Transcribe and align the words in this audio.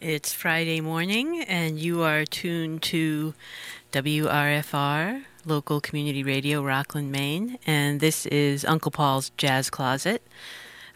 It's 0.00 0.34
Friday 0.34 0.82
morning, 0.82 1.40
and 1.42 1.78
you 1.78 2.02
are 2.02 2.26
tuned 2.26 2.82
to 2.82 3.32
WRFR, 3.92 5.24
local 5.46 5.80
community 5.80 6.22
radio, 6.22 6.62
Rockland, 6.62 7.10
Maine. 7.10 7.58
And 7.66 8.00
this 8.00 8.26
is 8.26 8.64
Uncle 8.66 8.90
Paul's 8.90 9.30
Jazz 9.38 9.70
Closet, 9.70 10.22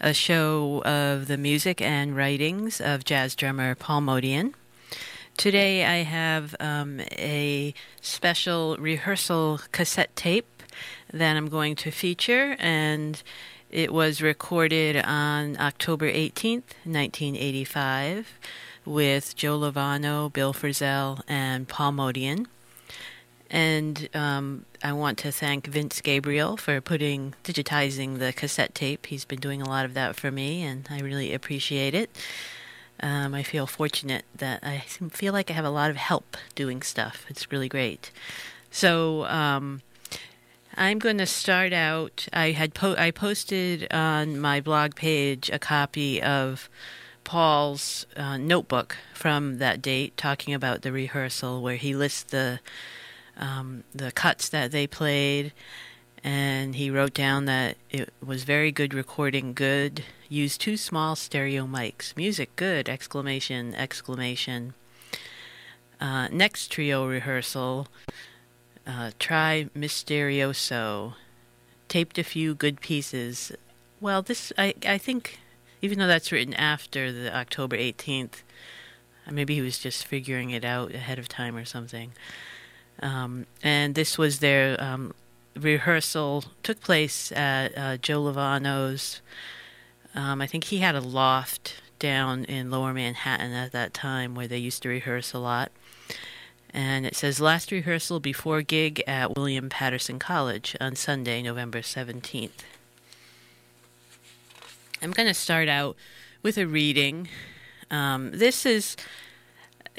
a 0.00 0.12
show 0.12 0.82
of 0.84 1.28
the 1.28 1.38
music 1.38 1.80
and 1.80 2.14
writings 2.14 2.78
of 2.78 3.04
jazz 3.04 3.34
drummer 3.34 3.74
Paul 3.74 4.02
Motian. 4.02 4.52
Today 5.38 5.86
I 5.86 6.02
have 6.02 6.54
um, 6.60 7.00
a 7.12 7.72
special 8.02 8.76
rehearsal 8.76 9.60
cassette 9.72 10.14
tape 10.14 10.62
that 11.10 11.36
I'm 11.38 11.48
going 11.48 11.74
to 11.76 11.90
feature, 11.90 12.54
and 12.58 13.22
it 13.70 13.94
was 13.94 14.20
recorded 14.20 14.96
on 14.96 15.56
October 15.58 16.10
18th, 16.10 16.74
1985, 16.84 18.38
with 18.84 19.36
Joe 19.36 19.58
Lovano, 19.58 20.32
Bill 20.32 20.52
Frisell, 20.52 21.22
and 21.28 21.68
Paul 21.68 21.92
Motian. 21.92 22.46
And 23.50 24.08
um, 24.14 24.64
I 24.82 24.92
want 24.92 25.18
to 25.18 25.32
thank 25.32 25.66
Vince 25.66 26.00
Gabriel 26.00 26.56
for 26.56 26.80
putting 26.80 27.34
digitizing 27.42 28.18
the 28.18 28.32
cassette 28.32 28.74
tape. 28.74 29.06
He's 29.06 29.24
been 29.24 29.40
doing 29.40 29.60
a 29.60 29.68
lot 29.68 29.84
of 29.84 29.94
that 29.94 30.14
for 30.14 30.30
me, 30.30 30.62
and 30.62 30.86
I 30.88 31.00
really 31.00 31.34
appreciate 31.34 31.94
it. 31.94 32.10
Um, 33.02 33.34
I 33.34 33.42
feel 33.42 33.66
fortunate 33.66 34.24
that 34.36 34.62
I 34.62 34.80
feel 35.10 35.32
like 35.32 35.50
I 35.50 35.54
have 35.54 35.64
a 35.64 35.70
lot 35.70 35.90
of 35.90 35.96
help 35.96 36.36
doing 36.54 36.82
stuff. 36.82 37.24
It's 37.28 37.50
really 37.50 37.68
great. 37.68 38.12
So 38.70 39.24
um, 39.24 39.80
I'm 40.76 40.98
going 40.98 41.18
to 41.18 41.26
start 41.26 41.72
out. 41.72 42.28
I 42.32 42.52
had 42.52 42.74
po- 42.74 42.96
I 42.96 43.10
posted 43.10 43.92
on 43.92 44.38
my 44.38 44.60
blog 44.60 44.94
page 44.94 45.50
a 45.50 45.58
copy 45.58 46.22
of 46.22 46.68
Paul's 47.30 48.06
uh, 48.16 48.36
notebook 48.38 48.96
from 49.14 49.58
that 49.58 49.80
date, 49.80 50.16
talking 50.16 50.52
about 50.52 50.82
the 50.82 50.90
rehearsal, 50.90 51.62
where 51.62 51.76
he 51.76 51.94
lists 51.94 52.24
the 52.24 52.58
um, 53.36 53.84
the 53.94 54.10
cuts 54.10 54.48
that 54.48 54.72
they 54.72 54.88
played, 54.88 55.52
and 56.24 56.74
he 56.74 56.90
wrote 56.90 57.14
down 57.14 57.44
that 57.44 57.76
it 57.88 58.12
was 58.20 58.42
very 58.42 58.72
good 58.72 58.92
recording, 58.92 59.52
good. 59.54 60.02
Used 60.28 60.60
two 60.60 60.76
small 60.76 61.14
stereo 61.14 61.68
mics. 61.68 62.16
Music 62.16 62.56
good! 62.56 62.88
Exclamation! 62.88 63.76
Exclamation. 63.76 64.74
Uh, 66.00 66.26
next 66.32 66.72
trio 66.72 67.06
rehearsal. 67.06 67.86
Uh, 68.84 69.12
try 69.20 69.68
Misterioso. 69.72 71.14
Taped 71.86 72.18
a 72.18 72.24
few 72.24 72.56
good 72.56 72.80
pieces. 72.80 73.52
Well, 74.00 74.20
this 74.20 74.52
I 74.58 74.74
I 74.84 74.98
think, 74.98 75.38
even 75.82 75.98
though 75.98 76.06
that's 76.06 76.32
written 76.32 76.54
after 76.54 77.12
the 77.12 77.34
October 77.34 77.76
eighteenth, 77.76 78.42
maybe 79.30 79.54
he 79.54 79.60
was 79.60 79.78
just 79.78 80.06
figuring 80.06 80.50
it 80.50 80.64
out 80.64 80.94
ahead 80.94 81.18
of 81.18 81.28
time 81.28 81.56
or 81.56 81.64
something. 81.64 82.12
Um, 83.02 83.46
and 83.62 83.94
this 83.94 84.18
was 84.18 84.40
their 84.40 84.80
um, 84.82 85.14
rehearsal 85.56 86.44
took 86.62 86.80
place 86.80 87.32
at 87.32 87.76
uh, 87.76 87.96
Joe 87.96 88.22
Lovano's. 88.22 89.20
Um, 90.14 90.40
I 90.40 90.46
think 90.46 90.64
he 90.64 90.78
had 90.78 90.94
a 90.94 91.00
loft 91.00 91.80
down 91.98 92.44
in 92.44 92.70
Lower 92.70 92.92
Manhattan 92.92 93.52
at 93.52 93.72
that 93.72 93.94
time 93.94 94.34
where 94.34 94.48
they 94.48 94.58
used 94.58 94.82
to 94.82 94.88
rehearse 94.88 95.32
a 95.32 95.38
lot. 95.38 95.70
And 96.72 97.04
it 97.04 97.16
says 97.16 97.40
last 97.40 97.72
rehearsal 97.72 98.20
before 98.20 98.62
gig 98.62 99.02
at 99.06 99.36
William 99.36 99.68
Paterson 99.68 100.18
College 100.18 100.76
on 100.80 100.94
Sunday, 100.94 101.42
November 101.42 101.80
17th. 101.80 102.50
I'm 105.02 105.12
going 105.12 105.28
to 105.28 105.34
start 105.34 105.68
out 105.68 105.96
with 106.42 106.58
a 106.58 106.66
reading. 106.66 107.28
Um, 107.90 108.30
this 108.32 108.66
is 108.66 108.96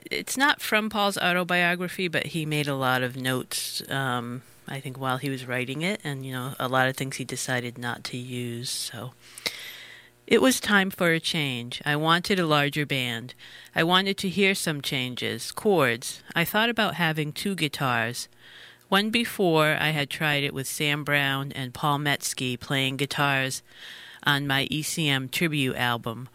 it's 0.10 0.38
not 0.38 0.62
from 0.62 0.90
Paul's 0.90 1.18
autobiography, 1.18 2.08
but 2.08 2.28
he 2.28 2.46
made 2.46 2.68
a 2.68 2.76
lot 2.76 3.02
of 3.04 3.16
notes, 3.16 3.82
um, 3.90 4.42
I 4.68 4.80
think, 4.80 5.00
while 5.00 5.18
he 5.18 5.30
was 5.30 5.48
writing 5.48 5.82
it, 5.82 6.02
and, 6.04 6.26
you 6.26 6.32
know, 6.32 6.54
a 6.60 6.68
lot 6.68 6.88
of 6.88 6.96
things 6.96 7.18
he 7.18 7.26
decided 7.26 7.78
not 7.78 8.04
to 8.06 8.18
use. 8.18 8.70
So 8.70 9.14
it 10.28 10.42
was 10.42 10.60
time 10.60 10.90
for 10.90 11.12
a 11.12 11.20
change. 11.20 11.82
I 11.86 11.96
wanted 11.96 12.40
a 12.40 12.46
larger 12.46 12.86
band. 12.86 13.34
I 13.76 13.84
wanted 13.84 14.18
to 14.20 14.30
hear 14.30 14.56
some 14.56 14.82
changes, 14.82 15.52
chords. 15.52 16.24
I 16.36 16.46
thought 16.46 16.70
about 16.70 16.96
having 16.96 17.32
two 17.32 17.56
guitars. 17.56 18.28
One 18.90 19.10
before, 19.10 19.78
I 19.80 19.90
had 19.90 20.10
tried 20.10 20.44
it 20.44 20.54
with 20.54 20.68
Sam 20.68 21.04
Brown 21.04 21.52
and 21.54 21.74
Paul 21.74 22.00
Metzke 22.00 22.60
playing 22.60 22.98
guitars 22.98 23.62
on 24.24 24.48
my 24.48 24.68
ECM 24.68 25.32
tribute 25.32 25.76
album. 25.76 26.30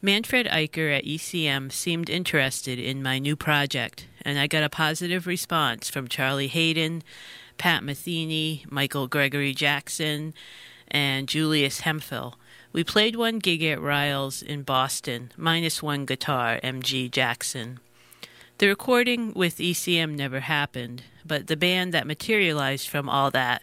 Manfred 0.00 0.46
Eicher 0.46 0.96
at 0.96 1.04
ECM 1.04 1.70
seemed 1.70 2.10
interested 2.10 2.78
in 2.78 3.02
my 3.02 3.18
new 3.20 3.36
project, 3.36 4.08
and 4.22 4.38
I 4.38 4.48
got 4.48 4.64
a 4.64 4.68
positive 4.68 5.26
response 5.26 5.88
from 5.88 6.08
Charlie 6.08 6.48
Haden, 6.48 7.02
Pat 7.56 7.82
Metheny, 7.82 8.68
Michael 8.70 9.06
Gregory 9.06 9.54
Jackson, 9.54 10.34
and 10.88 11.28
Julius 11.28 11.80
Hemphill. 11.80 12.36
We 12.72 12.82
played 12.82 13.16
one 13.16 13.38
gig 13.38 13.62
at 13.62 13.78
Ryles 13.78 14.42
in 14.42 14.62
Boston, 14.62 15.30
minus 15.36 15.82
one 15.82 16.04
guitar, 16.04 16.58
MG 16.64 17.10
Jackson. 17.10 17.78
The 18.58 18.68
recording 18.68 19.32
with 19.34 19.58
ECM 19.58 20.16
never 20.16 20.40
happened, 20.40 21.02
but 21.24 21.46
the 21.46 21.56
band 21.56 21.92
that 21.94 22.06
materialized 22.06 22.88
from 22.88 23.08
all 23.08 23.30
that 23.30 23.62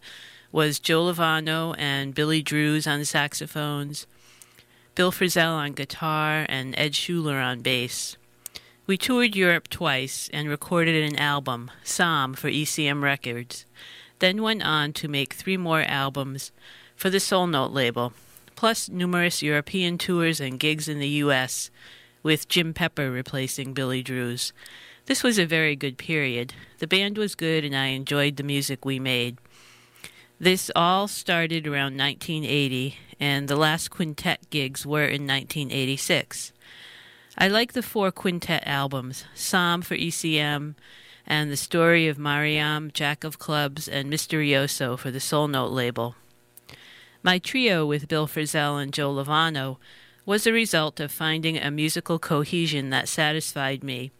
was 0.51 0.79
Joe 0.79 1.05
Lovano 1.05 1.75
and 1.77 2.15
Billy 2.15 2.41
Drewes 2.41 2.87
on 2.87 3.05
saxophones, 3.05 4.07
Bill 4.95 5.11
Frisell 5.11 5.53
on 5.53 5.73
guitar, 5.73 6.45
and 6.49 6.73
Ed 6.77 6.93
Schuller 6.93 7.43
on 7.43 7.61
bass. 7.61 8.17
We 8.87 8.97
toured 8.97 9.35
Europe 9.35 9.67
twice 9.67 10.29
and 10.33 10.49
recorded 10.49 11.03
an 11.03 11.17
album, 11.17 11.69
Psalm, 11.83 12.33
for 12.33 12.49
ECM 12.49 13.03
Records, 13.03 13.65
then 14.17 14.41
went 14.41 14.63
on 14.63 14.93
to 14.93 15.07
make 15.07 15.33
three 15.33 15.57
more 15.57 15.83
albums 15.83 16.51
for 16.95 17.11
the 17.11 17.19
Soul 17.19 17.45
Note 17.45 17.71
label, 17.71 18.13
plus 18.55 18.89
numerous 18.89 19.43
European 19.43 19.97
tours 19.99 20.41
and 20.41 20.59
gigs 20.59 20.89
in 20.89 20.99
the 20.99 21.07
U.S., 21.07 21.69
with 22.23 22.49
Jim 22.49 22.73
Pepper 22.73 23.11
replacing 23.11 23.73
Billy 23.73 24.01
Drewes. 24.01 24.51
This 25.05 25.23
was 25.23 25.37
a 25.39 25.45
very 25.45 25.75
good 25.75 25.97
period. 25.97 26.53
The 26.79 26.87
band 26.87 27.17
was 27.17 27.35
good 27.35 27.63
and 27.63 27.75
I 27.75 27.87
enjoyed 27.87 28.35
the 28.35 28.43
music 28.43 28.83
we 28.83 28.99
made. 28.99 29.37
This 30.41 30.71
all 30.73 31.09
started 31.09 31.67
around 31.67 31.97
1980, 31.97 32.97
and 33.19 33.49
the 33.49 33.57
last 33.57 33.89
quintet 33.89 34.49
gigs 34.49 34.85
were 34.85 35.03
in 35.03 35.27
1986. 35.27 36.53
I 37.37 37.49
like 37.49 37.73
the 37.73 37.81
four 37.81 38.09
quintet 38.09 38.63
albums 38.65 39.25
Psalm 39.35 39.81
for 39.81 39.97
ECM, 39.97 40.75
and 41.27 41.51
The 41.51 41.57
Story 41.57 42.07
of 42.07 42.17
Maryam, 42.17 42.89
Jack 42.93 43.25
of 43.25 43.37
Clubs, 43.37 43.89
and 43.89 44.09
Misterioso 44.09 44.97
for 44.97 45.11
the 45.11 45.19
Soul 45.19 45.49
Note 45.49 45.71
label. 45.71 46.15
My 47.21 47.37
trio 47.37 47.85
with 47.85 48.07
Bill 48.07 48.25
Frisell 48.25 48.81
and 48.81 48.93
Joe 48.93 49.13
Lovano 49.13 49.75
was 50.25 50.47
a 50.47 50.53
result 50.53 51.01
of 51.01 51.11
finding 51.11 51.57
a 51.57 51.69
musical 51.69 52.17
cohesion 52.17 52.91
that 52.91 53.09
satisfied 53.09 53.83
me, 53.83 54.11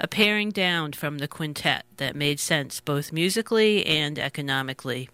a 0.00 0.08
paring 0.08 0.48
down 0.48 0.92
from 0.92 1.18
the 1.18 1.28
quintet 1.28 1.84
that 1.98 2.16
made 2.16 2.40
sense 2.40 2.80
both 2.80 3.12
musically 3.12 3.84
and 3.84 4.18
economically. 4.18 5.10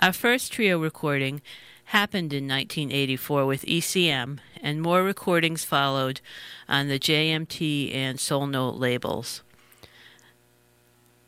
Our 0.00 0.12
first 0.12 0.52
trio 0.52 0.78
recording 0.78 1.40
happened 1.86 2.32
in 2.32 2.48
1984 2.48 3.46
with 3.46 3.62
ECM, 3.62 4.38
and 4.60 4.82
more 4.82 5.02
recordings 5.02 5.64
followed 5.64 6.20
on 6.68 6.88
the 6.88 6.98
JMT 6.98 7.94
and 7.94 8.18
Soul 8.18 8.46
Note 8.48 8.74
labels. 8.74 9.42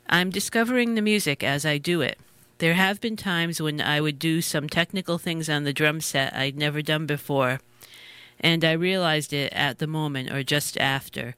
I'm 0.09 0.31
discovering 0.31 0.95
the 0.95 1.03
music 1.03 1.45
as 1.45 1.65
I 1.65 1.79
do 1.79 2.01
it. 2.01 2.19
There 2.59 2.75
have 2.75 3.01
been 3.01 3.17
times 3.17 3.63
when 3.63 3.81
I 3.81 4.01
would 4.01 4.19
do 4.19 4.43
some 4.43 4.69
technical 4.69 5.17
things 5.17 5.49
on 5.49 5.65
the 5.65 5.73
drum 5.73 6.01
set 6.01 6.35
I'd 6.35 6.57
never 6.57 6.83
done 6.83 7.07
before, 7.07 7.61
and 8.41 8.65
I 8.65 8.73
realized 8.73 9.33
it 9.33 9.53
at 9.53 9.79
the 9.79 9.87
moment 9.87 10.33
or 10.33 10.43
just 10.43 10.77
after. 10.79 11.37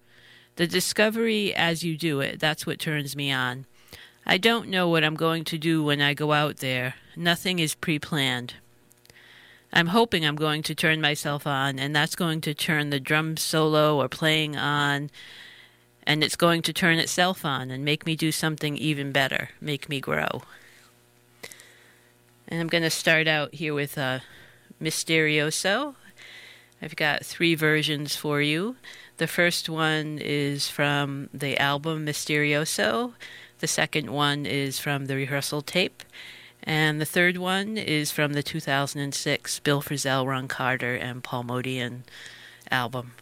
The 0.56 0.66
discovery 0.66 1.54
as 1.54 1.84
you 1.84 1.96
do 1.96 2.20
it, 2.20 2.40
that's 2.40 2.66
what 2.66 2.78
turns 2.78 3.14
me 3.14 3.30
on. 3.30 3.66
I 4.30 4.36
don't 4.36 4.68
know 4.68 4.90
what 4.90 5.04
I'm 5.04 5.14
going 5.14 5.44
to 5.44 5.56
do 5.56 5.82
when 5.82 6.02
I 6.02 6.12
go 6.12 6.34
out 6.34 6.58
there. 6.58 6.96
Nothing 7.16 7.58
is 7.58 7.74
pre 7.74 7.98
planned. 7.98 8.54
I'm 9.72 9.86
hoping 9.86 10.22
I'm 10.22 10.36
going 10.36 10.62
to 10.64 10.74
turn 10.74 11.00
myself 11.00 11.46
on, 11.46 11.78
and 11.78 11.96
that's 11.96 12.14
going 12.14 12.42
to 12.42 12.52
turn 12.52 12.90
the 12.90 13.00
drum 13.00 13.38
solo 13.38 13.98
or 13.98 14.06
playing 14.06 14.54
on, 14.54 15.10
and 16.02 16.22
it's 16.22 16.36
going 16.36 16.60
to 16.62 16.74
turn 16.74 16.98
itself 16.98 17.46
on 17.46 17.70
and 17.70 17.86
make 17.86 18.04
me 18.04 18.16
do 18.16 18.30
something 18.30 18.76
even 18.76 19.12
better, 19.12 19.48
make 19.62 19.88
me 19.88 19.98
grow. 19.98 20.42
And 22.46 22.60
I'm 22.60 22.68
going 22.68 22.84
to 22.84 22.90
start 22.90 23.26
out 23.26 23.54
here 23.54 23.72
with 23.72 23.96
uh, 23.96 24.20
Misterioso. 24.78 25.94
I've 26.82 26.96
got 26.96 27.24
three 27.24 27.54
versions 27.54 28.14
for 28.14 28.42
you. 28.42 28.76
The 29.16 29.26
first 29.26 29.70
one 29.70 30.18
is 30.18 30.68
from 30.68 31.30
the 31.32 31.58
album 31.58 32.04
Misterioso. 32.04 33.14
The 33.60 33.66
second 33.66 34.10
one 34.10 34.46
is 34.46 34.78
from 34.78 35.06
the 35.06 35.16
rehearsal 35.16 35.62
tape. 35.62 36.02
And 36.62 37.00
the 37.00 37.06
third 37.06 37.36
one 37.38 37.78
is 37.78 38.10
from 38.10 38.34
the 38.34 38.42
2006 38.42 39.60
Bill 39.60 39.80
Frisell, 39.80 40.26
Ron 40.26 40.48
Carter, 40.48 40.94
and 40.94 41.22
Paul 41.22 41.44
Motian 41.44 42.02
album. 42.70 43.12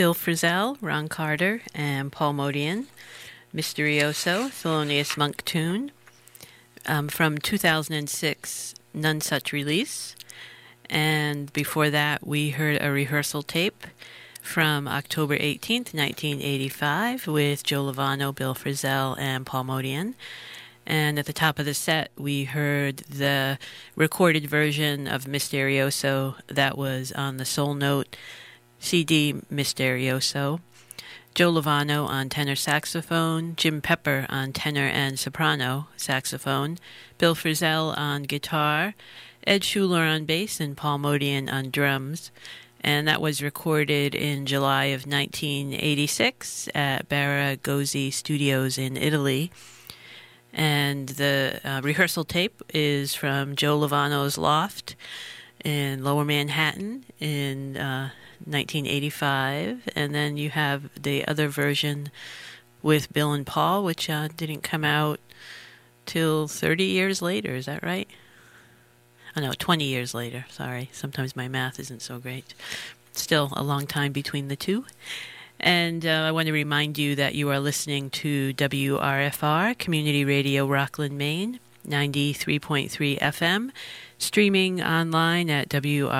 Bill 0.00 0.14
Frisell, 0.14 0.78
Ron 0.80 1.08
Carter, 1.08 1.60
and 1.74 2.10
Paul 2.10 2.32
Motian, 2.32 2.86
Misterioso, 3.54 4.48
Thelonious 4.48 5.18
Monk 5.18 5.44
tune 5.44 5.92
um, 6.86 7.08
from 7.08 7.36
2006, 7.36 8.74
Nonesuch 8.96 9.52
Release. 9.52 10.16
And 10.88 11.52
before 11.52 11.90
that, 11.90 12.26
we 12.26 12.48
heard 12.48 12.80
a 12.80 12.90
rehearsal 12.90 13.42
tape 13.42 13.86
from 14.40 14.88
October 14.88 15.36
18th, 15.36 15.92
1985, 15.92 17.26
with 17.26 17.62
Joe 17.62 17.84
Lovano, 17.84 18.34
Bill 18.34 18.54
Frisell, 18.54 19.18
and 19.18 19.44
Paul 19.44 19.64
Motian. 19.64 20.14
And 20.86 21.18
at 21.18 21.26
the 21.26 21.34
top 21.34 21.58
of 21.58 21.66
the 21.66 21.74
set, 21.74 22.10
we 22.16 22.44
heard 22.44 22.96
the 23.00 23.58
recorded 23.96 24.46
version 24.46 25.06
of 25.06 25.26
Misterioso 25.26 26.36
that 26.46 26.78
was 26.78 27.12
on 27.12 27.36
the 27.36 27.44
Soul 27.44 27.74
Note 27.74 28.16
CD 28.80 29.34
Misterioso. 29.52 30.60
Joe 31.32 31.52
Lovano 31.52 32.08
on 32.08 32.28
tenor 32.28 32.56
saxophone, 32.56 33.54
Jim 33.54 33.80
Pepper 33.80 34.26
on 34.28 34.52
tenor 34.52 34.88
and 34.88 35.16
soprano 35.16 35.86
saxophone, 35.96 36.76
Bill 37.18 37.36
Frisell 37.36 37.96
on 37.96 38.24
guitar, 38.24 38.94
Ed 39.46 39.62
Schuller 39.62 40.12
on 40.12 40.24
bass, 40.24 40.58
and 40.58 40.76
Paul 40.76 40.98
Motian 40.98 41.50
on 41.50 41.70
drums. 41.70 42.32
And 42.80 43.06
that 43.06 43.20
was 43.20 43.42
recorded 43.42 44.14
in 44.14 44.46
July 44.46 44.86
of 44.86 45.06
1986 45.06 46.68
at 46.74 47.08
Barigozzi 47.08 48.12
Studios 48.12 48.76
in 48.78 48.96
Italy. 48.96 49.52
And 50.52 51.10
the 51.10 51.60
uh, 51.62 51.80
rehearsal 51.84 52.24
tape 52.24 52.62
is 52.74 53.14
from 53.14 53.54
Joe 53.54 53.78
Lovano's 53.78 54.36
loft 54.36 54.96
in 55.64 56.02
Lower 56.02 56.24
Manhattan 56.24 57.04
in 57.20 57.76
uh, 57.76 58.10
1985, 58.44 59.88
and 59.94 60.14
then 60.14 60.36
you 60.36 60.50
have 60.50 60.90
the 61.00 61.26
other 61.26 61.48
version 61.48 62.10
with 62.82 63.12
Bill 63.12 63.32
and 63.32 63.46
Paul, 63.46 63.84
which 63.84 64.08
uh, 64.08 64.28
didn't 64.36 64.62
come 64.62 64.84
out 64.84 65.20
till 66.06 66.48
30 66.48 66.84
years 66.84 67.22
later. 67.22 67.54
Is 67.54 67.66
that 67.66 67.82
right? 67.82 68.08
Oh 69.36 69.40
no, 69.40 69.52
20 69.52 69.84
years 69.84 70.14
later. 70.14 70.46
Sorry, 70.50 70.88
sometimes 70.92 71.36
my 71.36 71.48
math 71.48 71.78
isn't 71.78 72.02
so 72.02 72.18
great. 72.18 72.54
Still 73.12 73.52
a 73.54 73.62
long 73.62 73.86
time 73.86 74.12
between 74.12 74.48
the 74.48 74.56
two. 74.56 74.84
And 75.58 76.06
uh, 76.06 76.24
I 76.26 76.32
want 76.32 76.46
to 76.46 76.52
remind 76.52 76.96
you 76.96 77.14
that 77.16 77.34
you 77.34 77.50
are 77.50 77.60
listening 77.60 78.08
to 78.10 78.54
WRFR, 78.54 79.76
Community 79.78 80.24
Radio 80.24 80.66
Rockland, 80.66 81.18
Maine, 81.18 81.60
93.3 81.86 83.18
FM 83.18 83.70
streaming 84.20 84.80
online 84.82 85.50
at 85.50 85.70
wrfr.org. 85.70 86.12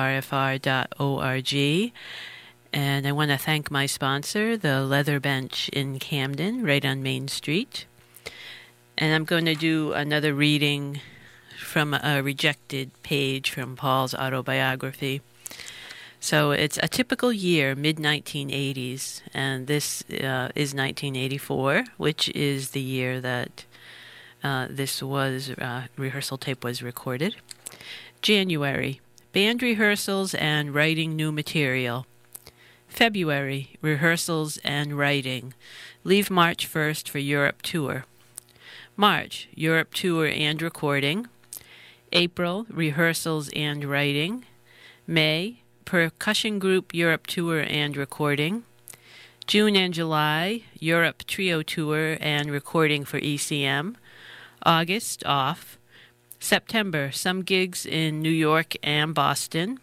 And 2.73 3.07
I 3.07 3.11
want 3.11 3.31
to 3.31 3.37
thank 3.37 3.69
my 3.69 3.85
sponsor, 3.85 4.57
the 4.57 4.81
Leather 4.81 5.19
Bench 5.19 5.69
in 5.69 5.99
Camden, 5.99 6.63
right 6.63 6.83
on 6.83 7.03
Main 7.03 7.27
Street. 7.27 7.85
And 8.97 9.13
I'm 9.13 9.23
going 9.23 9.45
to 9.45 9.55
do 9.55 9.93
another 9.93 10.33
reading 10.33 10.99
from 11.59 11.93
a 11.93 12.21
rejected 12.21 12.91
page 13.03 13.51
from 13.51 13.75
Paul's 13.75 14.15
autobiography. 14.15 15.21
So 16.19 16.51
it's 16.51 16.77
a 16.81 16.87
typical 16.87 17.31
year, 17.33 17.75
mid 17.75 17.97
1980s, 17.97 19.21
and 19.33 19.67
this 19.67 20.03
uh, 20.11 20.49
is 20.55 20.73
1984, 20.73 21.85
which 21.97 22.29
is 22.29 22.71
the 22.71 22.81
year 22.81 23.19
that 23.21 23.65
uh, 24.43 24.67
this 24.69 25.01
was 25.01 25.49
uh, 25.51 25.87
rehearsal 25.97 26.37
tape 26.37 26.63
was 26.63 26.83
recorded. 26.83 27.35
January, 28.21 29.01
band 29.33 29.63
rehearsals 29.63 30.35
and 30.35 30.75
writing 30.75 31.15
new 31.15 31.31
material. 31.31 32.05
February, 32.87 33.77
rehearsals 33.81 34.57
and 34.57 34.95
writing. 34.95 35.55
Leave 36.03 36.29
March 36.29 36.71
1st 36.71 37.09
for 37.09 37.17
Europe 37.17 37.63
tour. 37.63 38.05
March, 38.95 39.47
Europe 39.55 39.95
tour 39.95 40.27
and 40.27 40.61
recording. 40.61 41.25
April, 42.11 42.67
rehearsals 42.69 43.49
and 43.55 43.85
writing. 43.85 44.45
May, 45.07 45.63
percussion 45.85 46.59
group 46.59 46.93
Europe 46.93 47.25
tour 47.25 47.61
and 47.61 47.97
recording. 47.97 48.65
June 49.47 49.75
and 49.75 49.95
July, 49.95 50.61
Europe 50.77 51.23
trio 51.25 51.63
tour 51.63 52.17
and 52.21 52.51
recording 52.51 53.03
for 53.03 53.19
ECM. 53.19 53.95
August, 54.63 55.25
off. 55.25 55.79
September, 56.41 57.11
some 57.11 57.43
gigs 57.43 57.85
in 57.85 58.19
New 58.19 58.31
York 58.31 58.73
and 58.81 59.13
Boston. 59.13 59.79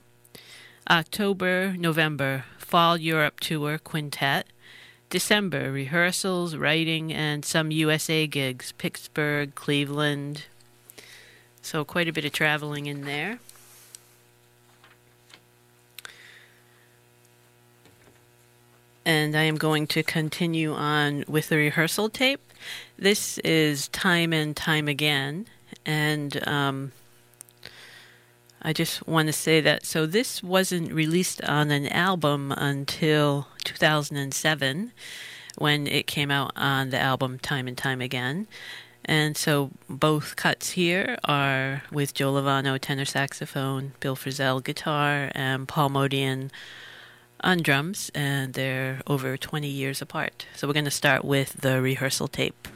October, 0.90 1.76
November, 1.78 2.46
Fall 2.58 2.96
Europe 2.96 3.38
Tour 3.38 3.78
Quintet. 3.78 4.44
December, 5.08 5.70
rehearsals, 5.70 6.56
writing, 6.56 7.12
and 7.12 7.44
some 7.44 7.70
USA 7.70 8.26
gigs 8.26 8.72
Pittsburgh, 8.72 9.54
Cleveland. 9.54 10.46
So, 11.62 11.84
quite 11.84 12.08
a 12.08 12.12
bit 12.12 12.24
of 12.24 12.32
traveling 12.32 12.86
in 12.86 13.02
there. 13.02 13.38
And 19.06 19.36
I 19.36 19.44
am 19.44 19.56
going 19.56 19.86
to 19.86 20.02
continue 20.02 20.74
on 20.74 21.24
with 21.28 21.50
the 21.50 21.56
rehearsal 21.56 22.08
tape. 22.10 22.52
This 22.98 23.38
is 23.38 23.86
Time 23.88 24.32
and 24.32 24.56
Time 24.56 24.88
Again 24.88 25.46
and 25.86 26.46
um, 26.46 26.92
I 28.60 28.72
just 28.72 29.06
want 29.06 29.26
to 29.26 29.32
say 29.32 29.60
that 29.60 29.86
so 29.86 30.06
this 30.06 30.42
wasn't 30.42 30.92
released 30.92 31.42
on 31.44 31.70
an 31.70 31.86
album 31.88 32.52
until 32.52 33.48
2007 33.64 34.92
when 35.56 35.86
it 35.86 36.06
came 36.06 36.30
out 36.30 36.52
on 36.56 36.90
the 36.90 36.98
album 36.98 37.38
Time 37.38 37.68
and 37.68 37.76
Time 37.76 38.00
Again. 38.00 38.46
And 39.04 39.36
so 39.36 39.70
both 39.88 40.36
cuts 40.36 40.70
here 40.70 41.18
are 41.24 41.82
with 41.90 42.14
Joe 42.14 42.32
Lovano 42.32 42.78
tenor 42.78 43.06
saxophone, 43.06 43.92
Bill 44.00 44.16
Frisell 44.16 44.62
guitar, 44.62 45.30
and 45.34 45.66
Paul 45.66 45.90
Motian 45.90 46.50
on 47.40 47.62
drums, 47.62 48.10
and 48.14 48.54
they're 48.54 49.00
over 49.06 49.36
20 49.36 49.66
years 49.66 50.02
apart. 50.02 50.46
So 50.54 50.66
we're 50.66 50.74
going 50.74 50.84
to 50.84 50.90
start 50.90 51.24
with 51.24 51.54
the 51.54 51.80
rehearsal 51.80 52.28
tape. 52.28 52.68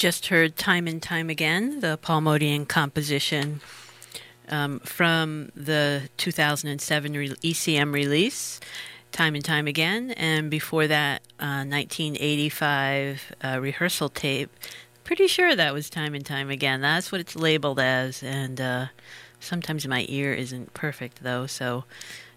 Just 0.00 0.28
heard 0.28 0.56
time 0.56 0.86
and 0.86 1.02
time 1.02 1.28
again 1.28 1.80
the 1.80 1.98
Paul 2.00 2.22
Motian 2.22 2.66
composition 2.66 3.60
um, 4.48 4.80
from 4.80 5.52
the 5.54 6.08
2007 6.16 7.12
re- 7.12 7.28
ECM 7.28 7.92
release, 7.92 8.60
Time 9.12 9.34
and 9.34 9.44
Time 9.44 9.66
Again, 9.66 10.12
and 10.12 10.50
before 10.50 10.86
that, 10.86 11.20
uh, 11.38 11.68
1985 11.68 13.32
uh, 13.44 13.58
rehearsal 13.60 14.08
tape. 14.08 14.50
Pretty 15.04 15.26
sure 15.26 15.54
that 15.54 15.74
was 15.74 15.90
Time 15.90 16.14
and 16.14 16.24
Time 16.24 16.48
Again. 16.48 16.80
That's 16.80 17.12
what 17.12 17.20
it's 17.20 17.36
labeled 17.36 17.78
as, 17.78 18.22
and 18.22 18.58
uh, 18.58 18.86
sometimes 19.38 19.86
my 19.86 20.06
ear 20.08 20.32
isn't 20.32 20.72
perfect 20.72 21.22
though, 21.22 21.46
so 21.46 21.84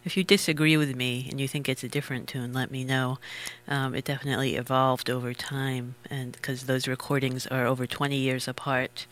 if 0.06 0.18
you 0.18 0.24
disagree 0.24 0.78
with 0.78 0.96
me 0.96 1.28
and 1.30 1.40
you 1.40 1.48
think 1.48 1.70
it's 1.70 1.84
a 1.84 1.88
different 1.88 2.28
tune, 2.28 2.54
let 2.54 2.72
me 2.72 2.84
know. 2.84 3.20
Um, 3.68 3.96
it 3.96 4.06
definitely 4.06 4.56
evolved 4.56 5.10
over 5.10 5.34
time, 5.34 5.96
and 6.10 6.34
because 6.34 6.64
those 6.64 6.88
recordings 6.88 7.48
are 7.48 7.66
over 7.66 7.88
20 7.88 8.16
years 8.16 8.48
apart. 8.48 9.06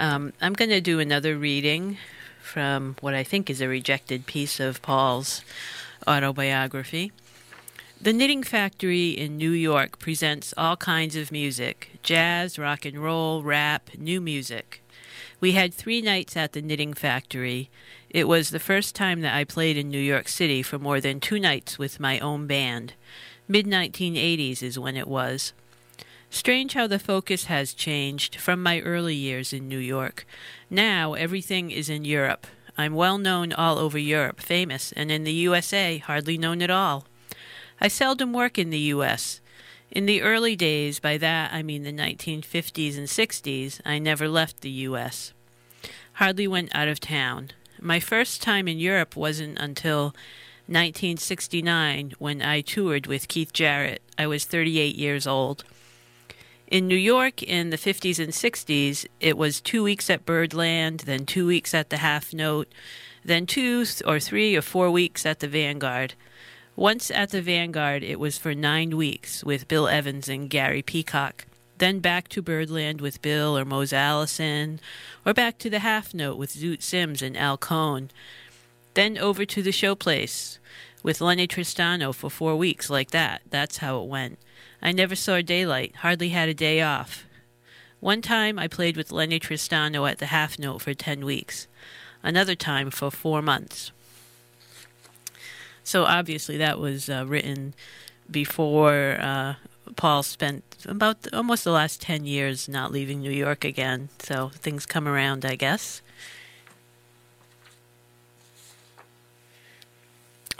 Um, 0.00 0.32
I'm 0.40 0.52
going 0.52 0.70
to 0.70 0.80
do 0.80 1.00
another 1.00 1.36
reading 1.36 1.98
from 2.42 2.96
what 3.00 3.14
I 3.14 3.24
think 3.24 3.50
is 3.50 3.60
a 3.60 3.68
rejected 3.68 4.26
piece 4.26 4.60
of 4.60 4.80
Paul's 4.82 5.42
autobiography. 6.06 7.12
The 8.00 8.12
Knitting 8.12 8.42
Factory 8.42 9.10
in 9.10 9.36
New 9.36 9.50
York 9.50 9.98
presents 9.98 10.52
all 10.56 10.76
kinds 10.76 11.16
of 11.16 11.32
music 11.32 11.90
jazz, 12.02 12.58
rock 12.58 12.84
and 12.84 13.02
roll, 13.02 13.42
rap, 13.42 13.90
new 13.98 14.20
music. 14.20 14.82
We 15.40 15.52
had 15.52 15.74
three 15.74 16.00
nights 16.00 16.36
at 16.36 16.52
the 16.52 16.62
Knitting 16.62 16.94
Factory. 16.94 17.68
It 18.10 18.28
was 18.28 18.50
the 18.50 18.60
first 18.60 18.94
time 18.94 19.20
that 19.22 19.34
I 19.34 19.44
played 19.44 19.76
in 19.76 19.90
New 19.90 19.98
York 20.00 20.28
City 20.28 20.62
for 20.62 20.78
more 20.78 21.00
than 21.00 21.20
two 21.20 21.40
nights 21.40 21.78
with 21.78 22.00
my 22.00 22.18
own 22.20 22.46
band. 22.46 22.94
Mid 23.48 23.66
1980s 23.66 24.62
is 24.62 24.78
when 24.78 24.96
it 24.96 25.08
was. 25.08 25.52
Strange 26.30 26.74
how 26.74 26.86
the 26.86 26.98
focus 26.98 27.44
has 27.44 27.72
changed 27.72 28.36
from 28.36 28.62
my 28.62 28.80
early 28.80 29.14
years 29.14 29.52
in 29.52 29.68
New 29.68 29.78
York. 29.78 30.26
Now 30.68 31.14
everything 31.14 31.70
is 31.70 31.88
in 31.88 32.04
Europe. 32.04 32.46
I'm 32.78 32.94
well 32.94 33.18
known 33.18 33.52
all 33.52 33.78
over 33.78 33.98
Europe, 33.98 34.40
famous, 34.40 34.92
and 34.92 35.10
in 35.10 35.24
the 35.24 35.32
USA, 35.32 35.98
hardly 35.98 36.36
known 36.36 36.62
at 36.62 36.70
all. 36.70 37.04
I 37.80 37.88
seldom 37.88 38.32
work 38.32 38.58
in 38.58 38.70
the 38.70 38.92
US. 38.94 39.40
In 39.90 40.06
the 40.06 40.22
early 40.22 40.56
days, 40.56 40.98
by 40.98 41.16
that 41.18 41.52
I 41.52 41.62
mean 41.62 41.84
the 41.84 41.92
1950s 41.92 42.98
and 42.98 43.06
60s, 43.06 43.80
I 43.84 43.98
never 43.98 44.28
left 44.28 44.60
the 44.60 44.70
US. 44.70 45.32
Hardly 46.14 46.46
went 46.46 46.74
out 46.74 46.88
of 46.88 47.00
town. 47.00 47.50
My 47.80 48.00
first 48.00 48.42
time 48.42 48.68
in 48.68 48.78
Europe 48.78 49.16
wasn't 49.16 49.58
until 49.58 50.14
1969 50.66 52.14
when 52.18 52.42
I 52.42 52.60
toured 52.60 53.06
with 53.06 53.28
Keith 53.28 53.52
Jarrett. 53.52 54.02
I 54.18 54.26
was 54.26 54.44
38 54.44 54.96
years 54.96 55.26
old. 55.26 55.64
In 56.66 56.88
New 56.88 56.96
York 56.96 57.42
in 57.42 57.70
the 57.70 57.76
50s 57.76 58.18
and 58.18 58.32
60s, 58.32 59.06
it 59.20 59.36
was 59.38 59.60
two 59.60 59.84
weeks 59.84 60.10
at 60.10 60.26
Birdland, 60.26 61.00
then 61.00 61.24
two 61.24 61.46
weeks 61.46 61.72
at 61.74 61.90
the 61.90 61.98
Half 61.98 62.34
Note, 62.34 62.68
then 63.24 63.46
two 63.46 63.84
or 64.04 64.18
three 64.18 64.56
or 64.56 64.62
four 64.62 64.90
weeks 64.90 65.24
at 65.24 65.40
the 65.40 65.48
Vanguard. 65.48 66.14
Once 66.74 67.10
at 67.10 67.30
the 67.30 67.40
Vanguard, 67.40 68.02
it 68.02 68.18
was 68.18 68.36
for 68.36 68.54
nine 68.54 68.96
weeks 68.96 69.44
with 69.44 69.68
Bill 69.68 69.86
Evans 69.86 70.28
and 70.28 70.50
Gary 70.50 70.82
Peacock. 70.82 71.45
Then 71.78 72.00
back 72.00 72.28
to 72.28 72.42
Birdland 72.42 73.00
with 73.00 73.20
Bill 73.20 73.56
or 73.56 73.64
Mose 73.64 73.92
Allison, 73.92 74.80
or 75.24 75.34
back 75.34 75.58
to 75.58 75.70
the 75.70 75.80
Half 75.80 76.14
Note 76.14 76.38
with 76.38 76.54
Zoot 76.54 76.82
Sims 76.82 77.20
and 77.20 77.36
Al 77.36 77.58
Cohn. 77.58 78.10
Then 78.94 79.18
over 79.18 79.44
to 79.44 79.62
the 79.62 79.70
Showplace 79.70 80.58
with 81.02 81.20
Lennie 81.20 81.46
Tristano 81.46 82.14
for 82.14 82.30
four 82.30 82.56
weeks, 82.56 82.88
like 82.88 83.10
that. 83.10 83.42
That's 83.50 83.78
how 83.78 84.00
it 84.00 84.08
went. 84.08 84.38
I 84.80 84.92
never 84.92 85.14
saw 85.14 85.40
daylight, 85.42 85.96
hardly 85.96 86.30
had 86.30 86.48
a 86.48 86.54
day 86.54 86.80
off. 86.80 87.24
One 88.00 88.22
time 88.22 88.58
I 88.58 88.68
played 88.68 88.96
with 88.96 89.12
Lennie 89.12 89.40
Tristano 89.40 90.08
at 90.10 90.18
the 90.18 90.26
Half 90.26 90.58
Note 90.58 90.82
for 90.82 90.94
10 90.94 91.24
weeks, 91.24 91.66
another 92.22 92.54
time 92.54 92.90
for 92.90 93.10
four 93.10 93.42
months. 93.42 93.92
So 95.82 96.04
obviously 96.04 96.56
that 96.56 96.78
was 96.78 97.08
uh, 97.08 97.24
written 97.26 97.74
before 98.30 99.18
uh, 99.20 99.54
Paul 99.94 100.22
spent 100.22 100.75
about 100.86 101.32
almost 101.32 101.64
the 101.64 101.70
last 101.70 102.00
10 102.00 102.24
years 102.24 102.68
not 102.68 102.92
leaving 102.92 103.20
New 103.20 103.30
York 103.30 103.64
again. 103.64 104.08
So 104.18 104.50
things 104.54 104.86
come 104.86 105.06
around, 105.06 105.44
I 105.44 105.56
guess. 105.56 106.02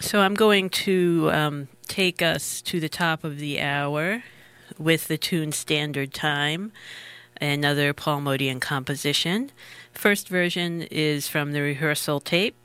So 0.01 0.21
I'm 0.21 0.35
going 0.35 0.69
to 0.71 1.31
um, 1.33 1.69
take 1.89 2.21
us 2.21 2.61
to 2.63 2.81
the 2.81 2.89
top 2.89 3.25
of 3.25 3.39
the 3.39 3.61
hour 3.61 4.23
with 4.79 5.09
the 5.09 5.17
tune 5.17 5.53
Standard 5.53 6.13
Time, 6.13 6.71
another 7.41 7.95
Paul 7.95 8.21
Motian 8.21 8.61
composition. 8.61 9.51
First 9.93 10.29
version 10.29 10.83
is 10.83 11.29
from 11.29 11.53
the 11.53 11.63
rehearsal 11.63 12.21
tape 12.21 12.57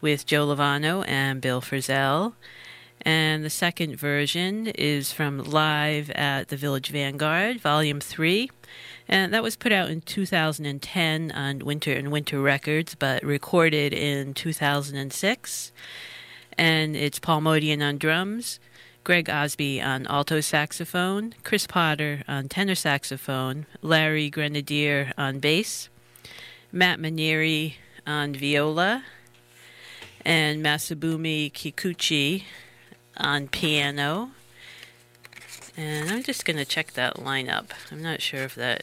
with 0.00 0.26
Joe 0.26 0.46
Lovano 0.48 1.04
and 1.06 1.40
Bill 1.40 1.60
Frisell. 1.60 2.32
And 3.06 3.44
the 3.44 3.50
second 3.50 3.96
version 3.96 4.66
is 4.66 5.12
from 5.12 5.38
Live 5.38 6.10
at 6.10 6.48
the 6.48 6.56
Village 6.56 6.90
Vanguard, 6.90 7.60
Volume 7.60 8.00
3. 8.00 8.50
And 9.08 9.32
that 9.32 9.42
was 9.44 9.56
put 9.56 9.70
out 9.70 9.88
in 9.88 10.00
2010 10.00 11.30
on 11.30 11.60
Winter 11.60 11.92
and 11.92 12.10
Winter 12.10 12.40
Records, 12.40 12.96
but 12.96 13.22
recorded 13.22 13.94
in 13.94 14.34
2006 14.34 15.72
and 16.58 16.96
it's 16.96 17.18
Paul 17.18 17.40
Motian 17.40 17.86
on 17.86 17.98
drums, 17.98 18.58
Greg 19.04 19.28
Osby 19.28 19.80
on 19.80 20.06
alto 20.06 20.40
saxophone, 20.40 21.34
Chris 21.44 21.66
Potter 21.66 22.22
on 22.26 22.48
tenor 22.48 22.74
saxophone, 22.74 23.66
Larry 23.82 24.30
Grenadier 24.30 25.12
on 25.16 25.38
bass, 25.38 25.88
Mat 26.72 26.98
Maneri 26.98 27.74
on 28.06 28.34
viola, 28.34 29.04
and 30.24 30.64
Masabumi 30.64 31.52
Kikuchi 31.52 32.44
on 33.16 33.48
piano. 33.48 34.30
And 35.76 36.10
I'm 36.10 36.22
just 36.22 36.44
going 36.44 36.56
to 36.56 36.64
check 36.64 36.92
that 36.92 37.16
lineup. 37.16 37.70
I'm 37.90 38.02
not 38.02 38.22
sure 38.22 38.42
if 38.42 38.54
that. 38.54 38.82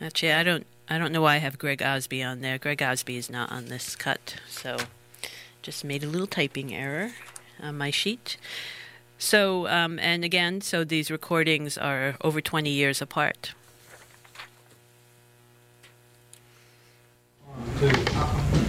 Actually, 0.00 0.32
I 0.32 0.42
don't 0.42 0.66
I 0.88 0.98
don't 0.98 1.10
know 1.10 1.22
why 1.22 1.34
I 1.34 1.38
have 1.38 1.58
Greg 1.58 1.82
Osby 1.82 2.22
on 2.22 2.42
there. 2.42 2.58
Greg 2.58 2.80
Osby 2.80 3.16
is 3.16 3.28
not 3.28 3.50
on 3.50 3.66
this 3.66 3.96
cut, 3.96 4.36
so 4.48 4.76
just 5.62 5.84
made 5.84 6.04
a 6.04 6.06
little 6.06 6.28
typing 6.28 6.72
error 6.72 7.12
on 7.60 7.76
my 7.76 7.90
sheet. 7.90 8.36
So, 9.18 9.66
um, 9.66 9.98
and 9.98 10.24
again, 10.24 10.60
so 10.60 10.84
these 10.84 11.10
recordings 11.10 11.76
are 11.76 12.14
over 12.20 12.40
20 12.40 12.70
years 12.70 13.02
apart. 13.02 13.52
One, 17.56 18.65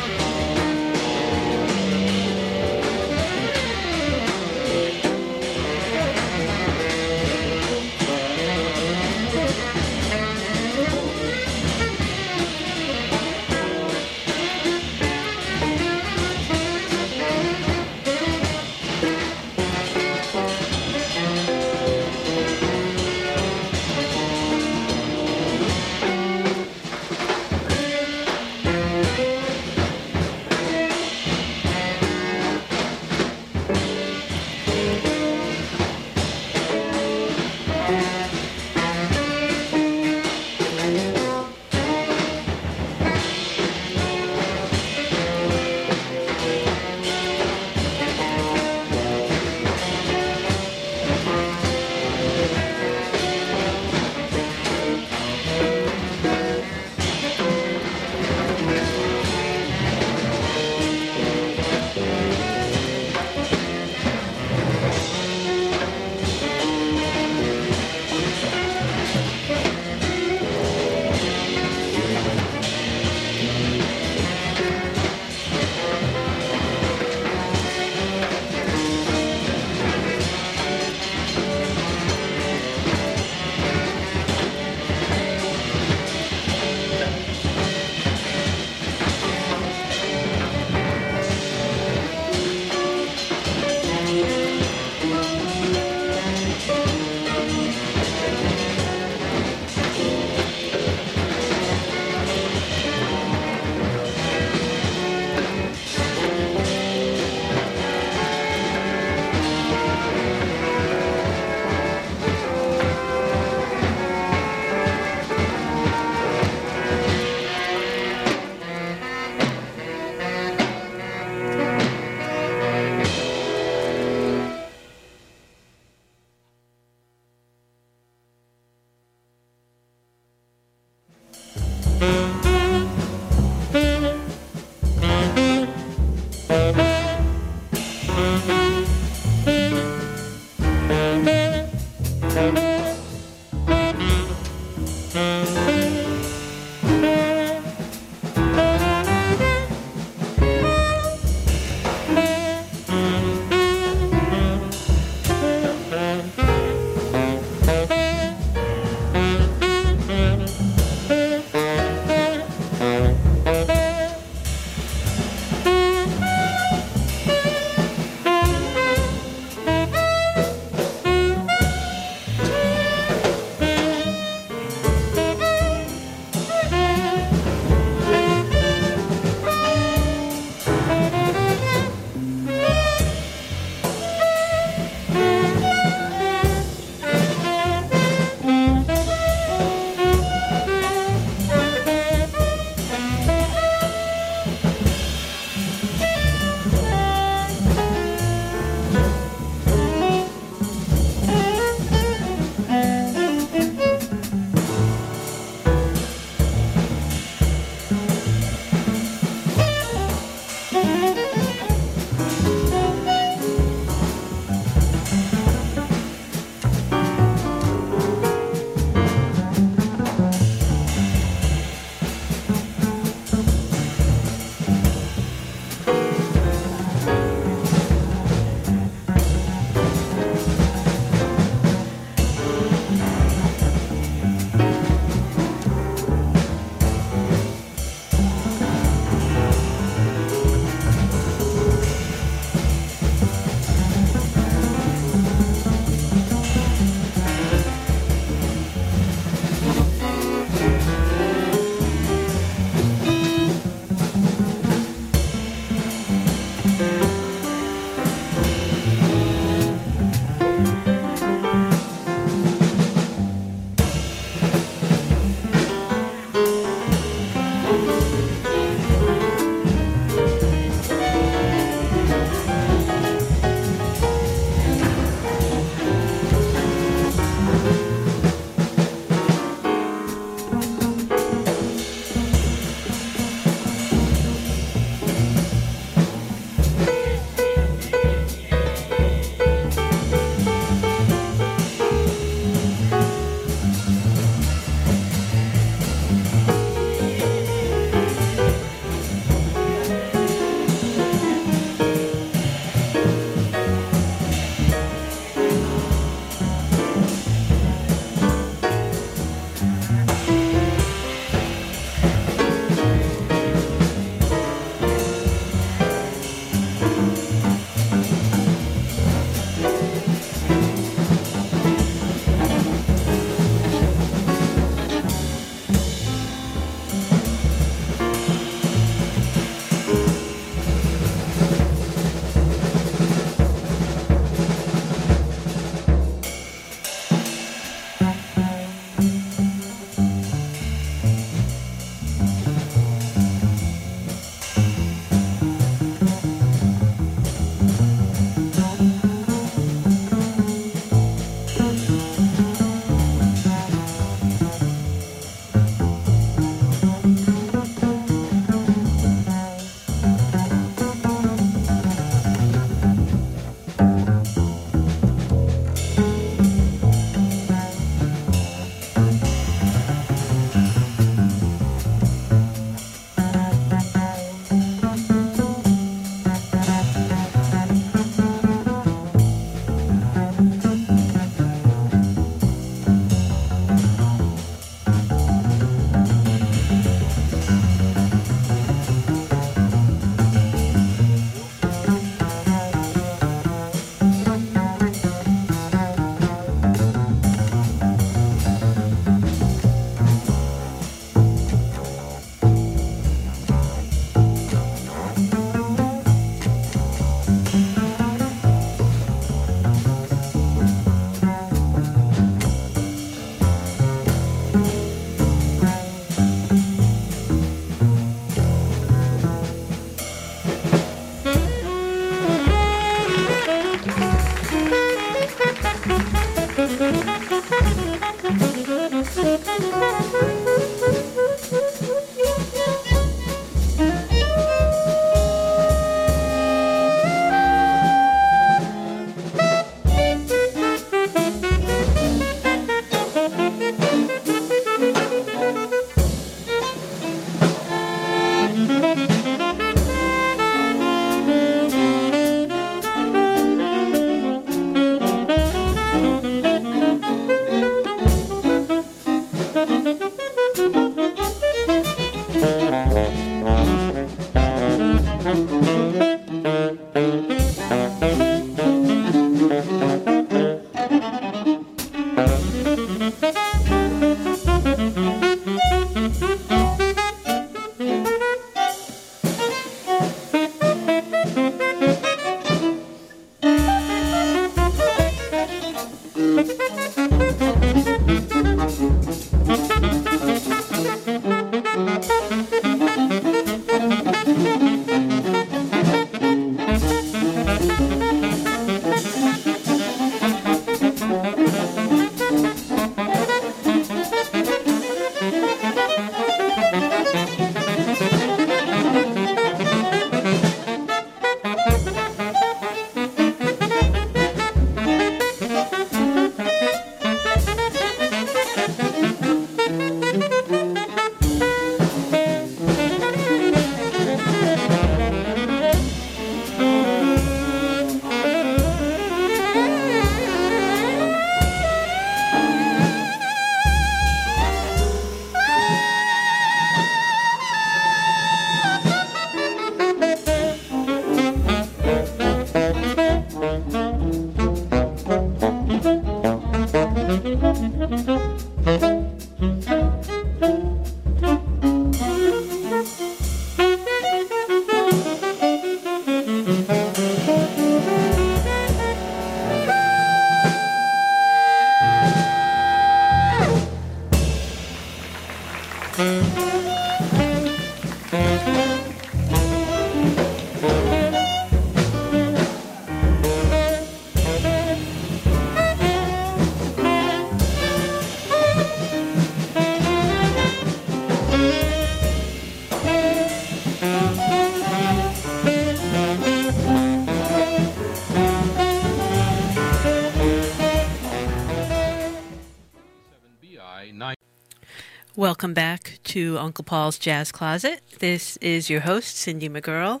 Welcome 595.36 595.52
back 595.52 595.98
to 596.04 596.38
Uncle 596.38 596.64
Paul's 596.64 596.98
Jazz 596.98 597.30
Closet. 597.30 597.82
This 597.98 598.38
is 598.38 598.70
your 598.70 598.80
host, 598.80 599.18
Cindy 599.18 599.50
McGurl, 599.50 600.00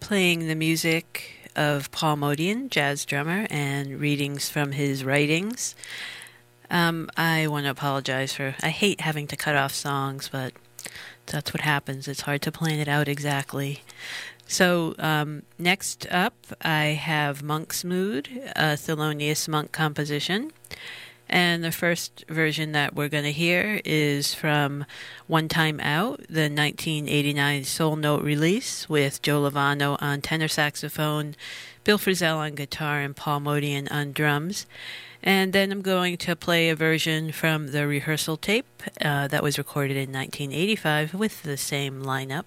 playing 0.00 0.48
the 0.48 0.54
music 0.54 1.50
of 1.54 1.90
Paul 1.90 2.16
Motian, 2.16 2.70
jazz 2.70 3.04
drummer, 3.04 3.46
and 3.50 4.00
readings 4.00 4.48
from 4.48 4.72
his 4.72 5.04
writings. 5.04 5.74
Um, 6.70 7.10
I 7.18 7.48
want 7.48 7.66
to 7.66 7.70
apologize 7.70 8.32
for, 8.32 8.54
I 8.62 8.70
hate 8.70 9.02
having 9.02 9.26
to 9.26 9.36
cut 9.36 9.56
off 9.56 9.74
songs, 9.74 10.30
but 10.32 10.54
that's 11.26 11.52
what 11.52 11.60
happens. 11.60 12.08
It's 12.08 12.22
hard 12.22 12.40
to 12.40 12.50
plan 12.50 12.78
it 12.78 12.88
out 12.88 13.08
exactly. 13.08 13.82
So 14.46 14.94
um, 14.98 15.42
next 15.58 16.06
up, 16.10 16.34
I 16.62 16.84
have 16.84 17.42
Monk's 17.42 17.84
Mood, 17.84 18.30
a 18.56 18.76
Thelonious 18.78 19.48
Monk 19.48 19.70
composition. 19.72 20.50
And 21.32 21.64
the 21.64 21.72
first 21.72 22.26
version 22.28 22.72
that 22.72 22.94
we're 22.94 23.08
going 23.08 23.24
to 23.24 23.32
hear 23.32 23.80
is 23.86 24.34
from 24.34 24.84
One 25.26 25.48
Time 25.48 25.80
Out, 25.80 26.18
the 26.28 26.50
1989 26.50 27.64
Soul 27.64 27.96
Note 27.96 28.22
release 28.22 28.86
with 28.86 29.22
Joe 29.22 29.40
Lovano 29.40 29.96
on 30.02 30.20
tenor 30.20 30.46
saxophone, 30.46 31.34
Bill 31.84 31.96
Frisell 31.96 32.36
on 32.36 32.54
guitar, 32.54 33.00
and 33.00 33.16
Paul 33.16 33.40
Motian 33.40 33.90
on 33.90 34.12
drums. 34.12 34.66
And 35.22 35.54
then 35.54 35.72
I'm 35.72 35.80
going 35.80 36.18
to 36.18 36.36
play 36.36 36.68
a 36.68 36.76
version 36.76 37.32
from 37.32 37.68
the 37.68 37.86
rehearsal 37.86 38.36
tape 38.36 38.82
uh, 39.00 39.26
that 39.28 39.42
was 39.42 39.56
recorded 39.56 39.96
in 39.96 40.12
1985 40.12 41.14
with 41.14 41.44
the 41.44 41.56
same 41.56 42.02
lineup. 42.02 42.44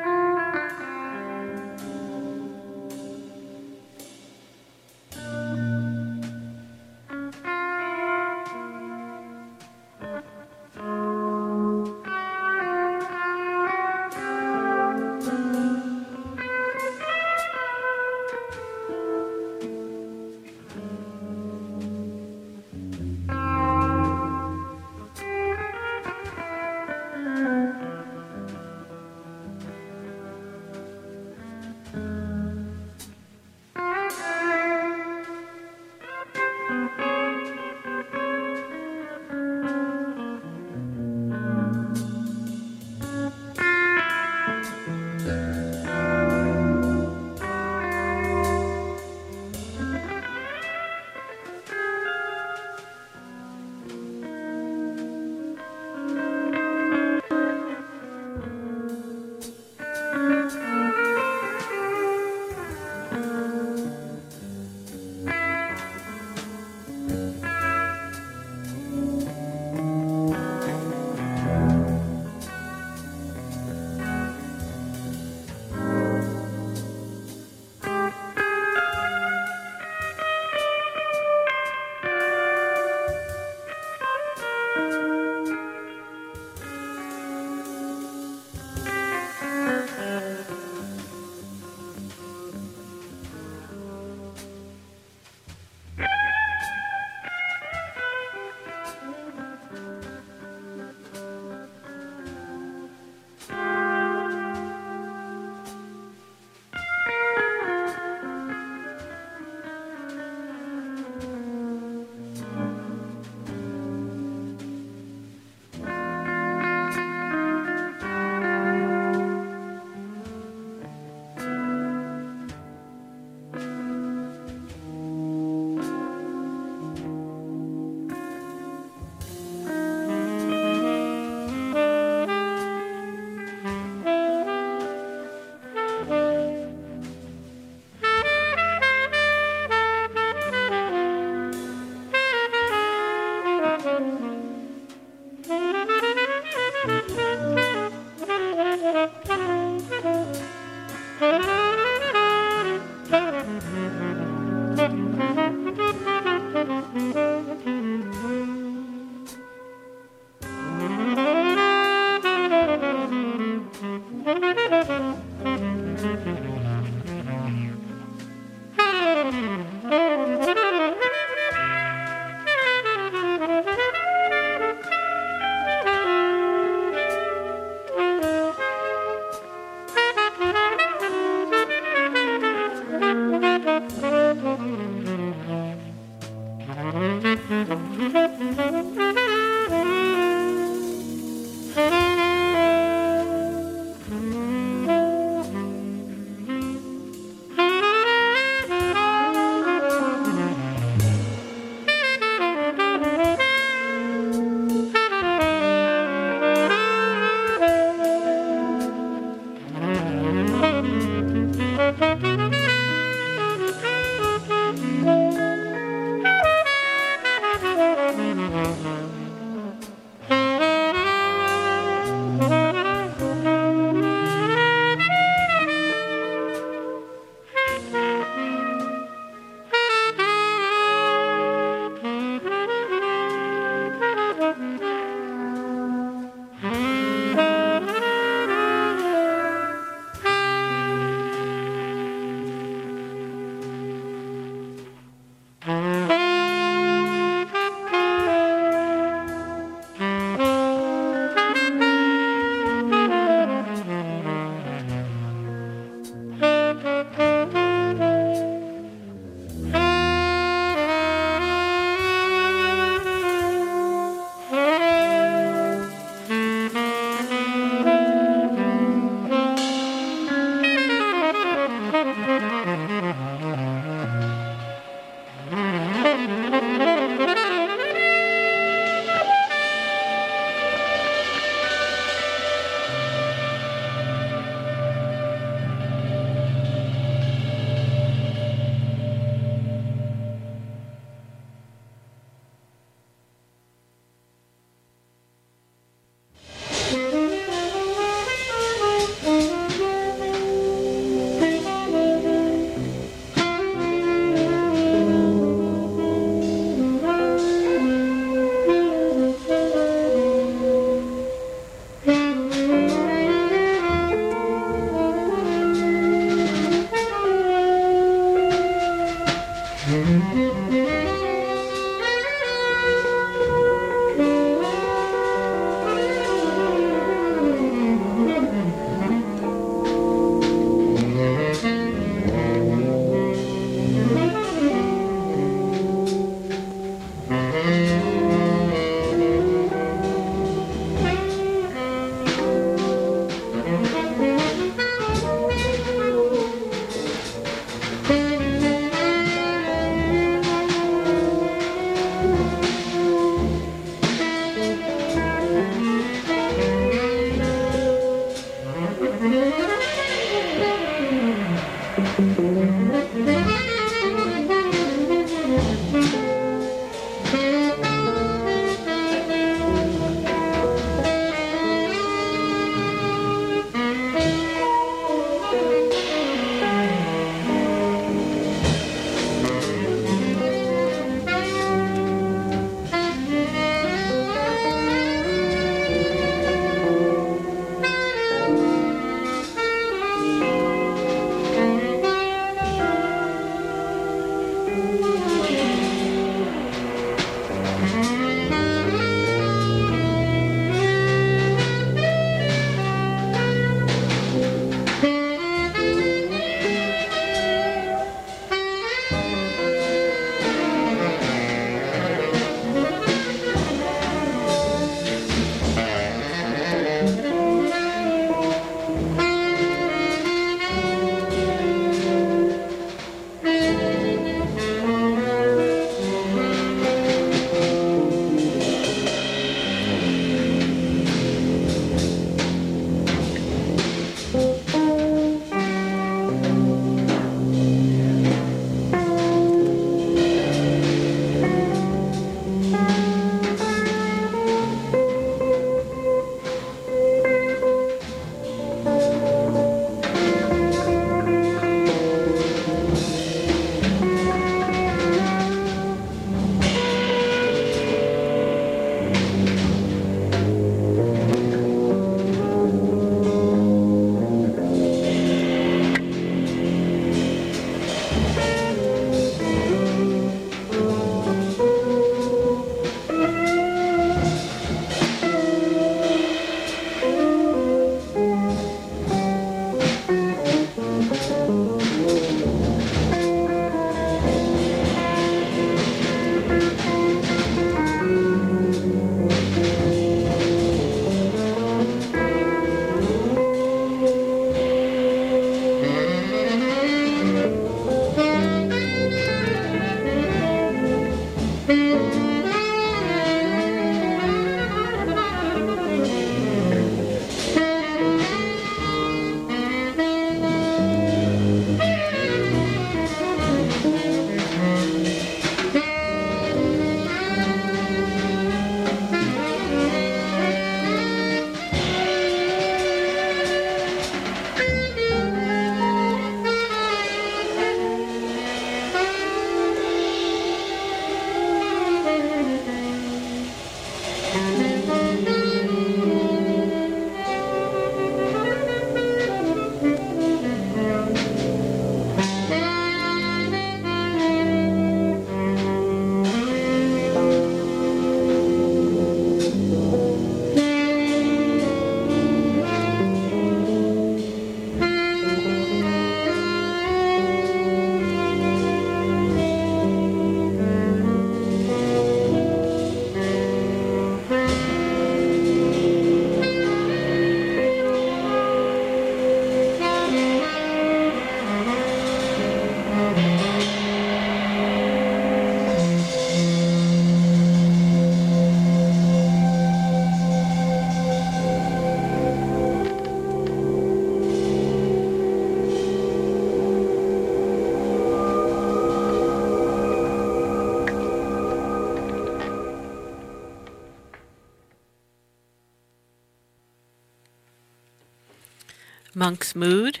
Monk's 599.24 599.54
Mood, 599.54 600.00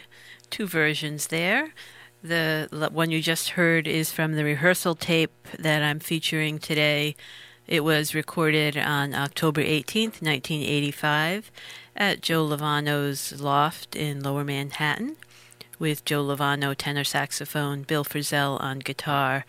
two 0.50 0.66
versions 0.66 1.28
there. 1.28 1.72
The 2.22 2.68
one 2.92 3.10
you 3.10 3.22
just 3.22 3.48
heard 3.50 3.88
is 3.88 4.12
from 4.12 4.34
the 4.34 4.44
rehearsal 4.44 4.94
tape 4.94 5.48
that 5.58 5.82
I'm 5.82 5.98
featuring 5.98 6.58
today. 6.58 7.16
It 7.66 7.84
was 7.84 8.14
recorded 8.14 8.76
on 8.76 9.14
October 9.14 9.62
18th, 9.62 10.20
1985, 10.20 11.50
at 11.96 12.20
Joe 12.20 12.46
Lovano's 12.46 13.40
loft 13.40 13.96
in 13.96 14.22
Lower 14.22 14.44
Manhattan, 14.44 15.16
with 15.78 16.04
Joe 16.04 16.22
Lovano 16.22 16.74
tenor 16.76 17.02
saxophone, 17.02 17.84
Bill 17.84 18.04
Frisell 18.04 18.60
on 18.60 18.80
guitar, 18.80 19.46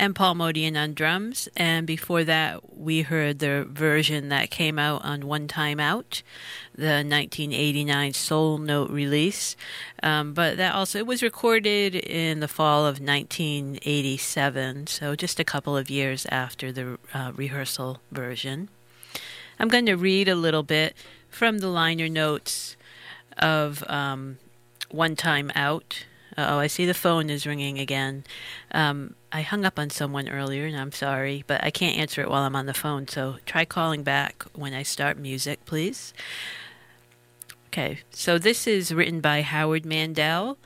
and 0.00 0.16
Paul 0.16 0.34
Motian 0.34 0.82
on 0.82 0.94
drums. 0.94 1.46
And 1.58 1.86
before 1.86 2.24
that, 2.24 2.74
we 2.74 3.02
heard 3.02 3.38
the 3.38 3.66
version 3.68 4.30
that 4.30 4.50
came 4.50 4.78
out 4.78 5.04
on 5.04 5.26
One 5.26 5.46
Time 5.46 5.78
Out, 5.78 6.22
the 6.74 7.04
1989 7.04 8.14
Soul 8.14 8.56
Note 8.56 8.88
release. 8.90 9.56
Um, 10.02 10.32
but 10.32 10.56
that 10.56 10.74
also 10.74 11.00
it 11.00 11.06
was 11.06 11.22
recorded 11.22 11.94
in 11.94 12.40
the 12.40 12.48
fall 12.48 12.86
of 12.86 12.98
1987, 12.98 14.86
so 14.86 15.14
just 15.14 15.38
a 15.38 15.44
couple 15.44 15.76
of 15.76 15.90
years 15.90 16.26
after 16.30 16.72
the 16.72 16.98
uh, 17.12 17.32
rehearsal 17.36 18.00
version. 18.10 18.70
I'm 19.58 19.68
going 19.68 19.84
to 19.84 19.96
read 19.96 20.28
a 20.28 20.34
little 20.34 20.62
bit 20.62 20.96
from 21.28 21.58
the 21.58 21.68
liner 21.68 22.08
notes 22.08 22.74
of 23.36 23.84
um, 23.86 24.38
One 24.90 25.14
Time 25.14 25.52
Out. 25.54 26.06
Oh, 26.38 26.58
I 26.58 26.66
see 26.66 26.86
the 26.86 26.94
phone 26.94 27.30
is 27.30 27.46
ringing 27.46 27.78
again. 27.78 28.24
Um, 28.72 29.14
I 29.32 29.42
hung 29.42 29.64
up 29.64 29.78
on 29.78 29.90
someone 29.90 30.28
earlier, 30.28 30.66
and 30.66 30.76
I'm 30.76 30.92
sorry, 30.92 31.44
but 31.46 31.62
I 31.62 31.70
can't 31.70 31.98
answer 31.98 32.20
it 32.20 32.30
while 32.30 32.42
I'm 32.42 32.56
on 32.56 32.66
the 32.66 32.74
phone, 32.74 33.08
so 33.08 33.36
try 33.46 33.64
calling 33.64 34.02
back 34.02 34.44
when 34.54 34.74
I 34.74 34.82
start 34.82 35.18
music, 35.18 35.64
please. 35.64 36.12
Okay, 37.68 38.00
so 38.10 38.38
this 38.38 38.66
is 38.66 38.92
written 38.92 39.20
by 39.20 39.42
Howard 39.42 39.86
Mandel. 39.86 40.58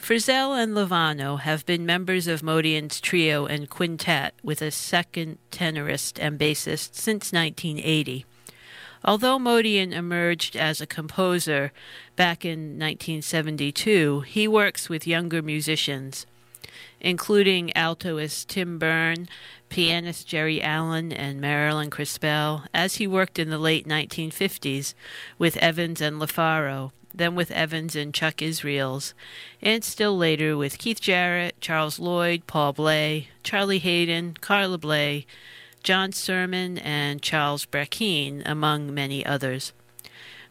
Frisell 0.00 0.54
and 0.54 0.74
Lovano 0.74 1.40
have 1.40 1.66
been 1.66 1.86
members 1.86 2.28
of 2.28 2.42
Motian's 2.42 3.00
trio 3.00 3.46
and 3.46 3.68
quintet 3.68 4.34
with 4.42 4.62
a 4.62 4.70
second 4.70 5.38
tenorist 5.50 6.18
and 6.20 6.38
bassist 6.38 6.94
since 6.94 7.32
1980. 7.32 8.26
Although 9.06 9.38
Motian 9.38 9.92
emerged 9.92 10.56
as 10.56 10.80
a 10.80 10.86
composer 10.86 11.72
back 12.16 12.44
in 12.44 12.78
1972, 12.78 14.22
he 14.22 14.48
works 14.48 14.88
with 14.88 15.06
younger 15.06 15.42
musicians 15.42 16.26
including 17.00 17.76
altoist 17.76 18.48
Tim 18.48 18.78
Berne, 18.78 19.28
pianist 19.68 20.26
Geri 20.26 20.62
Allen, 20.62 21.12
and 21.12 21.40
Marilyn 21.40 21.90
Crispell, 21.90 22.64
as 22.72 22.96
he 22.96 23.06
worked 23.06 23.38
in 23.38 23.50
the 23.50 23.58
late 23.58 23.86
1950s 23.86 24.94
with 25.38 25.56
Evans 25.58 26.00
and 26.00 26.20
LaFaro, 26.20 26.92
then 27.14 27.34
with 27.34 27.50
Evans 27.50 27.96
and 27.96 28.12
Chuck 28.12 28.42
Israels, 28.42 29.14
and 29.62 29.82
still 29.84 30.16
later 30.16 30.56
with 30.56 30.78
Keith 30.78 31.00
Jarrett, 31.00 31.60
Charles 31.60 31.98
Lloyd, 31.98 32.46
Paul 32.46 32.72
Bley, 32.72 33.28
Charlie 33.42 33.78
Haden, 33.78 34.36
Carla 34.40 34.78
Bley, 34.78 35.26
John 35.86 36.10
Surman, 36.10 36.78
and 36.78 37.22
Charles 37.22 37.64
Brackeen, 37.64 38.42
among 38.44 38.92
many 38.92 39.24
others. 39.24 39.72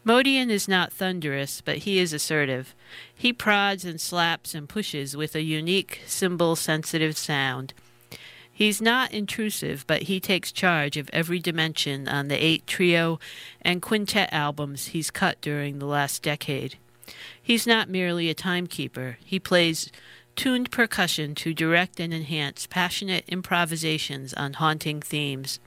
Motian 0.06 0.50
is 0.50 0.70
not 0.70 0.94
thunderous, 0.94 1.60
but 1.60 1.80
he 1.80 2.00
is 2.00 2.14
assertive. 2.14 2.74
He 3.14 3.34
prods 3.34 3.84
and 3.84 4.00
slaps 4.00 4.56
and 4.56 4.70
pushes 4.70 5.18
with 5.18 5.36
a 5.36 5.42
unique, 5.42 6.00
cymbal 6.06 6.56
sensitive 6.56 7.18
sound. 7.18 7.74
He's 8.50 8.82
not 8.82 9.12
intrusive, 9.12 9.84
but 9.88 10.04
he 10.04 10.22
takes 10.22 10.54
charge 10.54 10.96
of 10.96 11.10
every 11.12 11.40
dimension 11.40 12.08
on 12.08 12.30
the 12.30 12.42
eight 12.42 12.66
trio 12.66 13.20
and 13.62 13.82
quintet 13.82 14.30
albums 14.32 14.88
he's 14.88 15.12
cut 15.12 15.42
during 15.42 15.80
the 15.80 15.86
last 15.86 16.24
decade. 16.24 16.78
He's 17.44 17.68
not 17.68 17.90
merely 17.90 18.30
a 18.30 18.34
timekeeper, 18.34 19.18
he 19.26 19.42
plays 19.42 19.92
tuned 20.36 20.72
percussion 20.72 21.36
to 21.36 21.54
direct 21.54 22.00
and 22.00 22.14
enhance 22.14 22.68
passionate 22.68 23.26
improvisations 23.28 24.34
on 24.34 24.54
haunting 24.54 25.02
themes. 25.02 25.60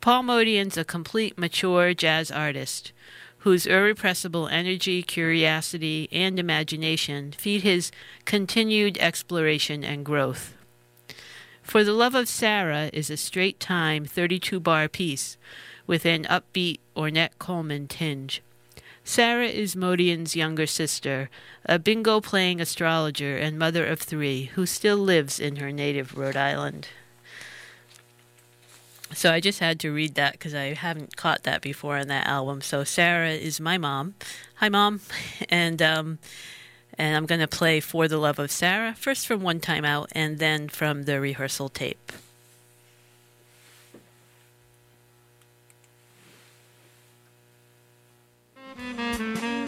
Paul 0.00 0.24
Motian's 0.24 0.76
a 0.76 0.84
complete, 0.84 1.38
mature 1.38 1.94
jazz 1.94 2.30
artist 2.30 2.92
whose 3.38 3.66
irrepressible 3.66 4.46
energy, 4.48 5.02
curiosity, 5.02 6.08
and 6.12 6.38
imagination 6.38 7.32
feed 7.32 7.62
his 7.62 7.90
continued 8.24 8.96
exploration 8.98 9.82
and 9.82 10.04
growth. 10.04 10.54
For 11.62 11.82
the 11.82 11.92
Love 11.92 12.14
of 12.14 12.28
Sarah 12.28 12.88
is 12.92 13.10
a 13.10 13.16
straight 13.16 13.58
time 13.58 14.04
32 14.04 14.60
bar 14.60 14.88
piece 14.88 15.36
with 15.86 16.06
an 16.06 16.24
upbeat 16.24 16.78
Ornette 16.96 17.38
Coleman 17.38 17.88
tinge. 17.88 18.42
Sarah 19.04 19.48
is 19.48 19.74
Motian's 19.74 20.36
younger 20.36 20.66
sister, 20.66 21.28
a 21.66 21.78
bingo 21.78 22.20
playing 22.20 22.60
astrologer 22.60 23.36
and 23.36 23.58
mother 23.58 23.84
of 23.84 24.00
three 24.00 24.44
who 24.54 24.64
still 24.64 24.96
lives 24.96 25.40
in 25.40 25.56
her 25.56 25.72
native 25.72 26.16
Rhode 26.16 26.36
Island. 26.36 26.88
So 29.12 29.32
I 29.32 29.40
just 29.40 29.58
had 29.58 29.78
to 29.80 29.92
read 29.92 30.14
that 30.14 30.32
because 30.32 30.54
I 30.54 30.74
haven't 30.74 31.16
caught 31.16 31.42
that 31.42 31.60
before 31.60 31.98
on 31.98 32.08
that 32.08 32.26
album. 32.26 32.62
So 32.62 32.84
Sarah 32.84 33.32
is 33.32 33.60
my 33.60 33.76
mom. 33.76 34.14
Hi, 34.56 34.68
mom, 34.68 35.00
and 35.48 35.82
um, 35.82 36.18
and 36.96 37.16
I'm 37.16 37.26
gonna 37.26 37.48
play 37.48 37.80
"For 37.80 38.08
the 38.08 38.18
Love 38.18 38.38
of 38.38 38.50
Sarah" 38.50 38.94
first 38.94 39.26
from 39.26 39.42
One 39.42 39.60
Time 39.60 39.84
Out, 39.84 40.10
and 40.12 40.38
then 40.38 40.68
from 40.68 41.02
the 41.02 41.20
rehearsal 41.20 41.68
tape. 41.68 42.12
Música 48.82 49.61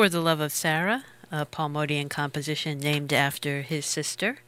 For 0.00 0.08
the 0.08 0.22
Love 0.22 0.40
of 0.40 0.50
Sarah, 0.50 1.04
a 1.30 1.44
Paul 1.44 1.68
Motian 1.68 2.08
composition 2.08 2.78
named 2.78 3.12
after 3.12 3.60
his 3.60 3.84
sister. 3.84 4.38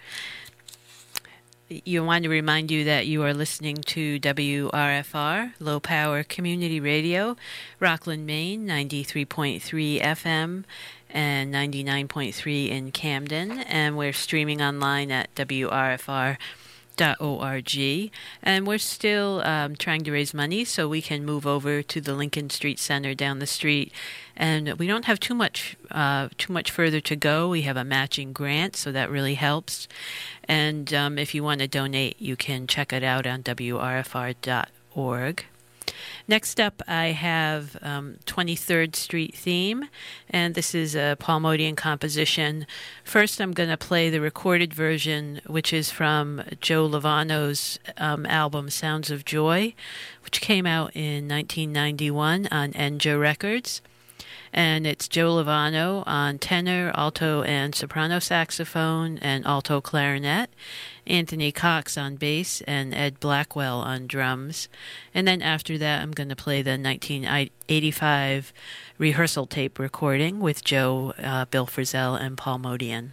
You 1.69 2.03
want 2.03 2.25
to 2.25 2.31
remind 2.31 2.71
you 2.71 2.85
that 2.85 3.07
you 3.07 3.23
are 3.23 3.35
listening 3.35 3.77
to 3.89 4.19
WRFR, 4.19 5.53
Low 5.61 5.79
Power 5.79 6.23
Community 6.23 6.81
Radio, 6.81 7.37
Rockland, 7.81 8.25
Maine, 8.27 8.67
93.3 8.67 10.01
FM 10.01 10.65
and 11.11 11.53
99.3 11.53 12.71
in 12.71 12.91
Camden, 12.91 13.59
and 13.59 13.99
we're 13.99 14.15
streaming 14.15 14.63
online 14.63 15.11
at 15.11 15.35
WRFR 15.35 16.39
org. 17.01 18.11
And 18.43 18.67
we're 18.67 18.79
still 18.79 19.43
um, 19.45 19.77
trying 19.77 20.05
to 20.05 20.13
raise 20.13 20.35
money 20.35 20.65
so 20.65 20.89
we 20.89 21.03
can 21.03 21.25
move 21.25 21.47
over 21.47 21.83
to 21.83 22.01
the 22.01 22.15
lincoln 22.15 22.51
street 22.51 22.79
center 22.79 23.15
down 23.15 23.39
the 23.39 23.47
street. 23.47 23.93
And 24.37 24.73
we 24.75 24.87
don't 24.87 25.05
have 25.05 25.21
too 25.21 25.35
much 25.35 25.77
uh, 25.91 26.29
too 26.39 26.53
much 26.53 26.71
further 26.71 27.01
to 27.01 27.17
go. 27.17 27.49
We 27.49 27.63
have 27.63 27.77
a 27.77 27.85
matching 27.85 28.33
grant 28.33 28.77
so 28.77 28.93
that 28.93 29.11
really 29.11 29.35
helps. 29.35 29.89
And 30.45 30.93
um, 30.93 31.19
if 31.19 31.35
you 31.35 31.43
want 31.43 31.61
to 31.61 31.69
donate 31.69 32.21
you 32.21 32.37
can 32.37 32.67
check 32.67 32.93
it 32.93 33.03
out 33.03 33.27
on 33.27 33.43
wrfr.org 33.43 34.65
Next 36.29 36.61
up, 36.61 36.83
I 36.87 37.07
have 37.07 37.77
um, 37.83 38.17
23rd 38.27 38.97
Street 38.97 39.35
Theme, 39.35 39.89
and 40.31 40.55
this 40.55 40.75
is 40.75 40.95
a 40.95 41.17
Paul 41.19 41.41
Motian 41.41 41.77
composition. 41.77 42.67
First, 43.05 43.41
I'm 43.41 43.53
going 43.53 43.69
to 43.69 43.77
play 43.77 44.11
the 44.11 44.21
recorded 44.21 44.73
version, 44.73 45.41
which 45.47 45.73
is 45.73 45.91
from 45.91 46.43
Joe 46.61 46.87
Lovano's 46.89 47.79
um, 47.99 48.27
album 48.27 48.71
Sounds 48.71 49.11
of 49.11 49.25
Joy, 49.25 49.75
which 50.25 50.41
came 50.41 50.67
out 50.67 50.95
in 50.95 51.29
1991 51.29 52.49
on 52.51 52.73
Enja 52.73 53.21
Records 53.21 53.83
and 54.53 54.87
it's 54.87 55.09
Joe 55.09 55.37
Lovano 55.37 56.03
on 56.07 56.39
tenor, 56.39 56.93
alto, 56.95 57.43
and 57.43 57.75
soprano 57.75 58.19
saxophone 58.19 59.19
and 59.19 59.47
alto 59.47 59.81
clarinet, 59.81 60.51
Anthony 61.07 61.53
Cox 61.53 61.99
on 61.99 62.17
bass, 62.17 62.61
and 62.63 62.95
Ed 62.95 63.21
Blackwell 63.21 63.81
on 63.81 64.07
drums. 64.07 64.69
And 65.15 65.27
then 65.27 65.43
after 65.43 65.77
that, 65.79 66.03
I'm 66.03 66.13
going 66.13 66.29
to 66.29 66.37
play 66.37 66.63
the 66.63 66.79
1985 66.79 68.53
rehearsal 68.99 69.47
tape 69.47 69.79
recording 69.79 70.41
with 70.41 70.65
Joe, 70.65 71.13
uh, 71.23 71.45
Bill 71.47 71.67
Frisell, 71.67 72.21
and 72.21 72.37
Paul 72.37 72.61
Motian. 72.61 73.11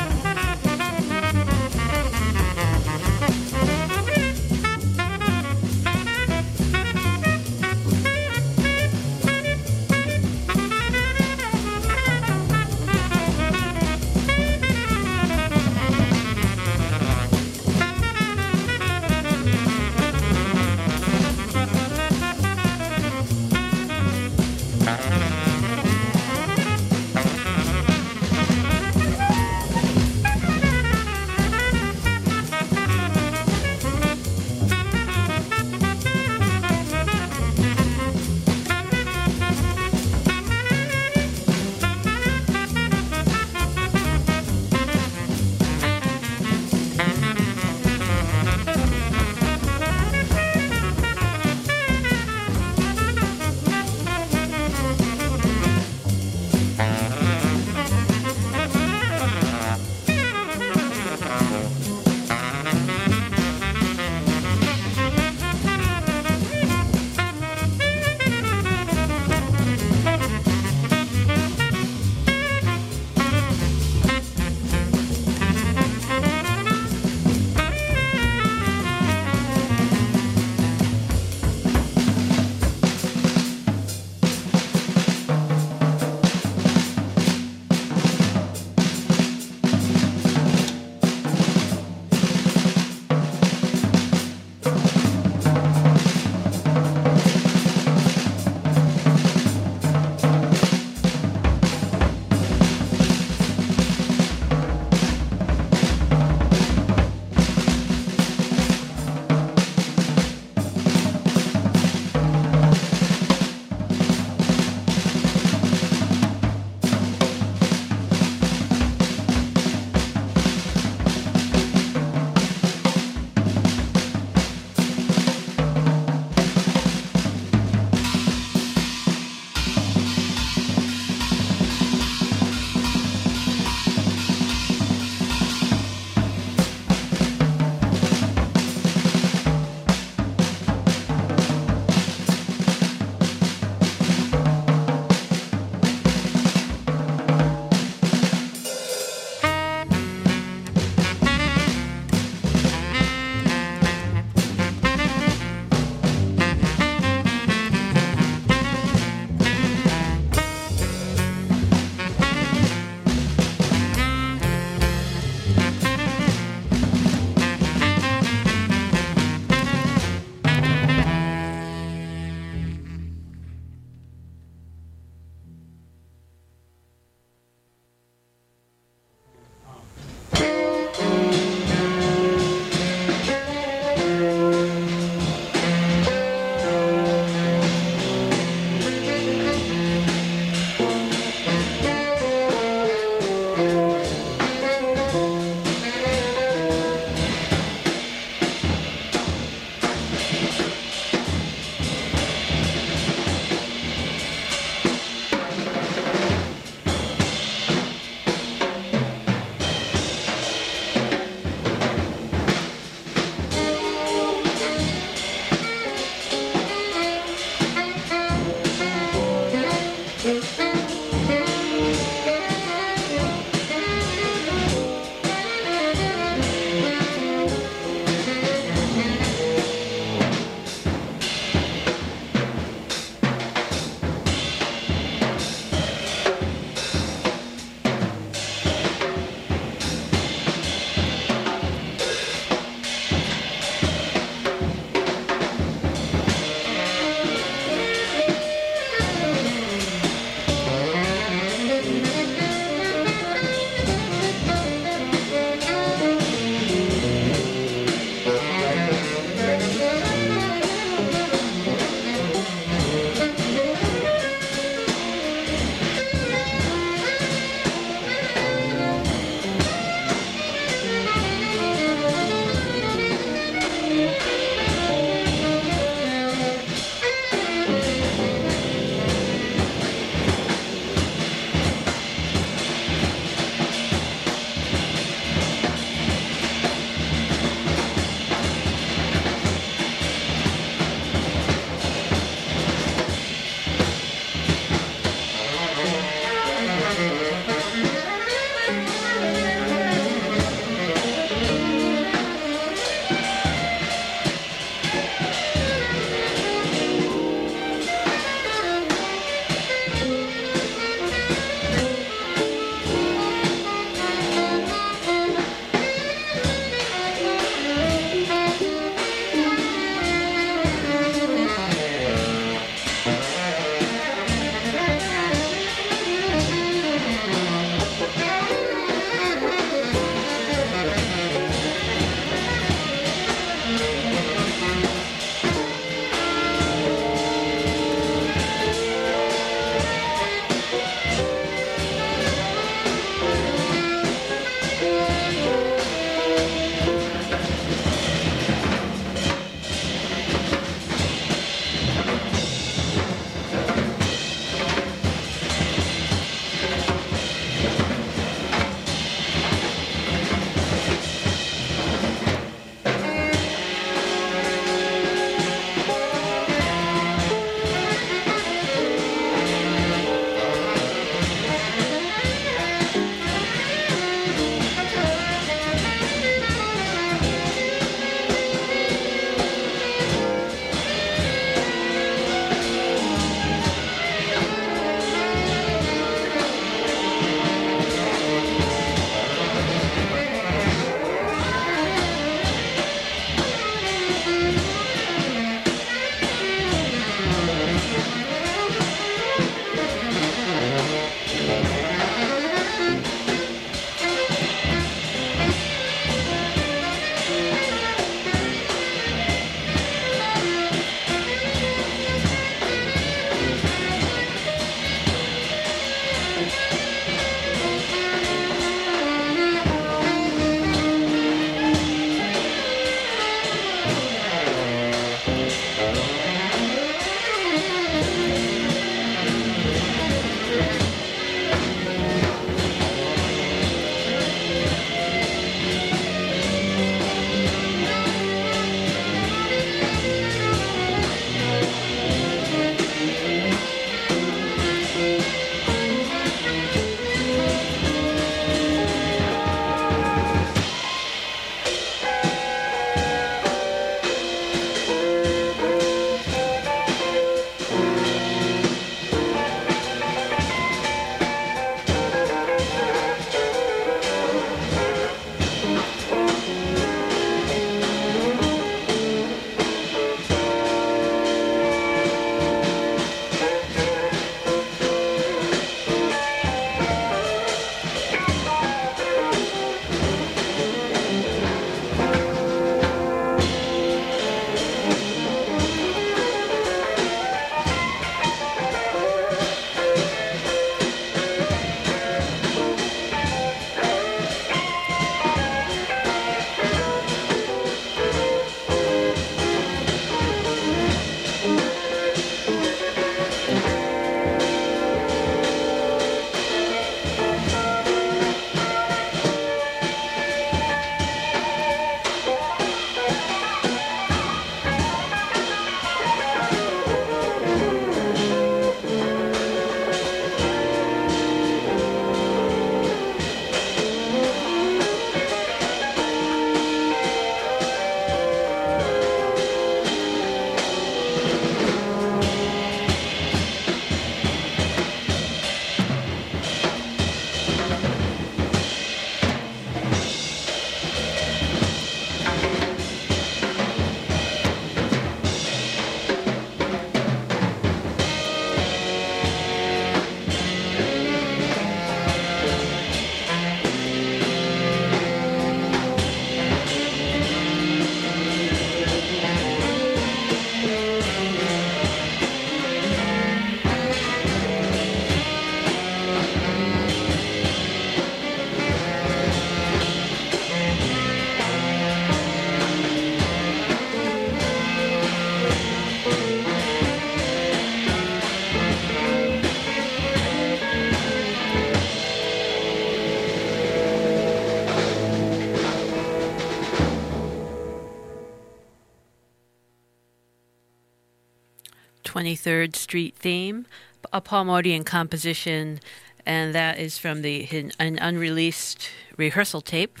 23rd 592.18 592.74
Street 592.74 593.14
theme, 593.14 593.64
a 594.12 594.20
Paul 594.20 594.46
Motian 594.46 594.84
composition, 594.84 595.78
and 596.26 596.52
that 596.52 596.76
is 596.80 596.98
from 596.98 597.22
the 597.22 597.46
an 597.78 597.96
unreleased 598.00 598.90
rehearsal 599.16 599.60
tape 599.60 600.00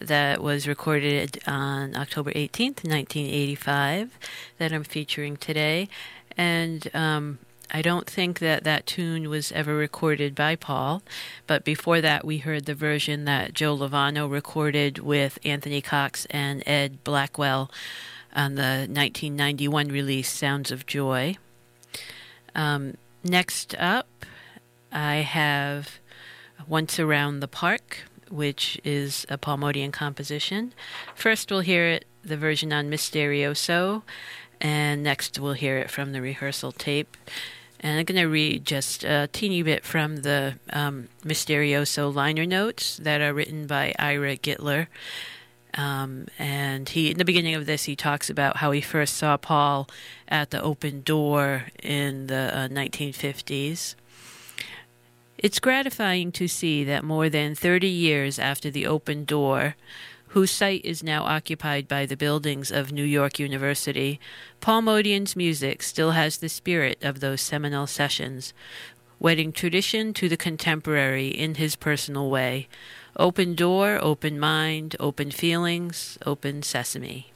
that 0.00 0.40
was 0.40 0.68
recorded 0.68 1.40
on 1.48 1.96
October 1.96 2.30
18th, 2.30 2.84
1985, 2.84 4.16
that 4.58 4.72
I'm 4.72 4.84
featuring 4.84 5.36
today. 5.36 5.88
And 6.36 6.88
um, 6.94 7.40
I 7.72 7.82
don't 7.82 8.08
think 8.08 8.38
that 8.38 8.62
that 8.62 8.86
tune 8.86 9.28
was 9.28 9.50
ever 9.50 9.74
recorded 9.74 10.36
by 10.36 10.54
Paul, 10.54 11.02
but 11.48 11.64
before 11.64 12.00
that, 12.00 12.24
we 12.24 12.38
heard 12.38 12.66
the 12.66 12.74
version 12.76 13.24
that 13.24 13.52
Joe 13.52 13.76
Lovano 13.76 14.30
recorded 14.30 14.98
with 14.98 15.40
Anthony 15.44 15.80
Cox 15.80 16.24
and 16.30 16.62
Ed 16.66 17.02
Blackwell 17.02 17.68
on 18.32 18.54
the 18.54 18.86
1991 18.88 19.88
release 19.88 20.30
Sounds 20.30 20.70
of 20.70 20.86
Joy. 20.86 21.36
Um, 22.54 22.96
next 23.24 23.74
up, 23.78 24.08
I 24.92 25.16
have 25.16 25.98
Once 26.66 26.98
Around 26.98 27.40
the 27.40 27.48
Park, 27.48 28.04
which 28.30 28.80
is 28.84 29.26
a 29.28 29.38
Paul 29.38 29.58
Motian 29.58 29.92
composition. 29.92 30.72
First, 31.14 31.50
we'll 31.50 31.60
hear 31.60 31.86
it, 31.86 32.04
the 32.24 32.36
version 32.36 32.72
on 32.72 32.90
Misterioso, 32.90 34.02
and 34.60 35.02
next, 35.02 35.38
we'll 35.38 35.52
hear 35.52 35.78
it 35.78 35.90
from 35.90 36.12
the 36.12 36.20
rehearsal 36.20 36.72
tape. 36.72 37.16
And 37.80 37.98
I'm 37.98 38.04
going 38.04 38.20
to 38.20 38.26
read 38.26 38.64
just 38.64 39.04
a 39.04 39.28
teeny 39.32 39.62
bit 39.62 39.84
from 39.84 40.18
the 40.18 40.58
um, 40.72 41.08
Misterioso 41.24 42.12
liner 42.12 42.44
notes 42.44 42.96
that 42.96 43.20
are 43.20 43.32
written 43.32 43.66
by 43.68 43.94
Ira 43.98 44.36
Gitler. 44.36 44.88
Um, 45.74 46.26
and 46.38 46.88
he, 46.88 47.10
in 47.10 47.18
the 47.18 47.24
beginning 47.24 47.54
of 47.54 47.66
this, 47.66 47.84
he 47.84 47.94
talks 47.94 48.30
about 48.30 48.58
how 48.58 48.70
he 48.70 48.80
first 48.80 49.16
saw 49.16 49.36
Paul 49.36 49.88
at 50.26 50.50
the 50.50 50.62
open 50.62 51.02
door 51.02 51.66
in 51.82 52.26
the 52.26 52.50
uh, 52.54 52.68
1950s. 52.68 53.94
It's 55.36 55.60
gratifying 55.60 56.32
to 56.32 56.48
see 56.48 56.82
that 56.84 57.04
more 57.04 57.28
than 57.28 57.54
30 57.54 57.86
years 57.86 58.38
after 58.38 58.70
the 58.70 58.86
open 58.86 59.24
door, 59.24 59.76
whose 60.28 60.50
site 60.50 60.84
is 60.84 61.02
now 61.02 61.22
occupied 61.22 61.86
by 61.86 62.06
the 62.06 62.16
buildings 62.16 62.70
of 62.72 62.92
New 62.92 63.04
York 63.04 63.38
University, 63.38 64.18
Paul 64.60 64.82
Motian's 64.82 65.36
music 65.36 65.82
still 65.82 66.10
has 66.10 66.38
the 66.38 66.48
spirit 66.48 66.98
of 67.02 67.20
those 67.20 67.40
seminal 67.40 67.86
sessions, 67.86 68.52
wedding 69.20 69.52
tradition 69.52 70.12
to 70.14 70.28
the 70.28 70.36
contemporary 70.36 71.28
in 71.28 71.54
his 71.54 71.76
personal 71.76 72.28
way. 72.28 72.68
Open 73.20 73.56
door, 73.56 73.98
open 74.00 74.38
mind, 74.38 74.94
open 75.00 75.32
feelings, 75.32 76.18
open 76.24 76.62
sesame. 76.62 77.32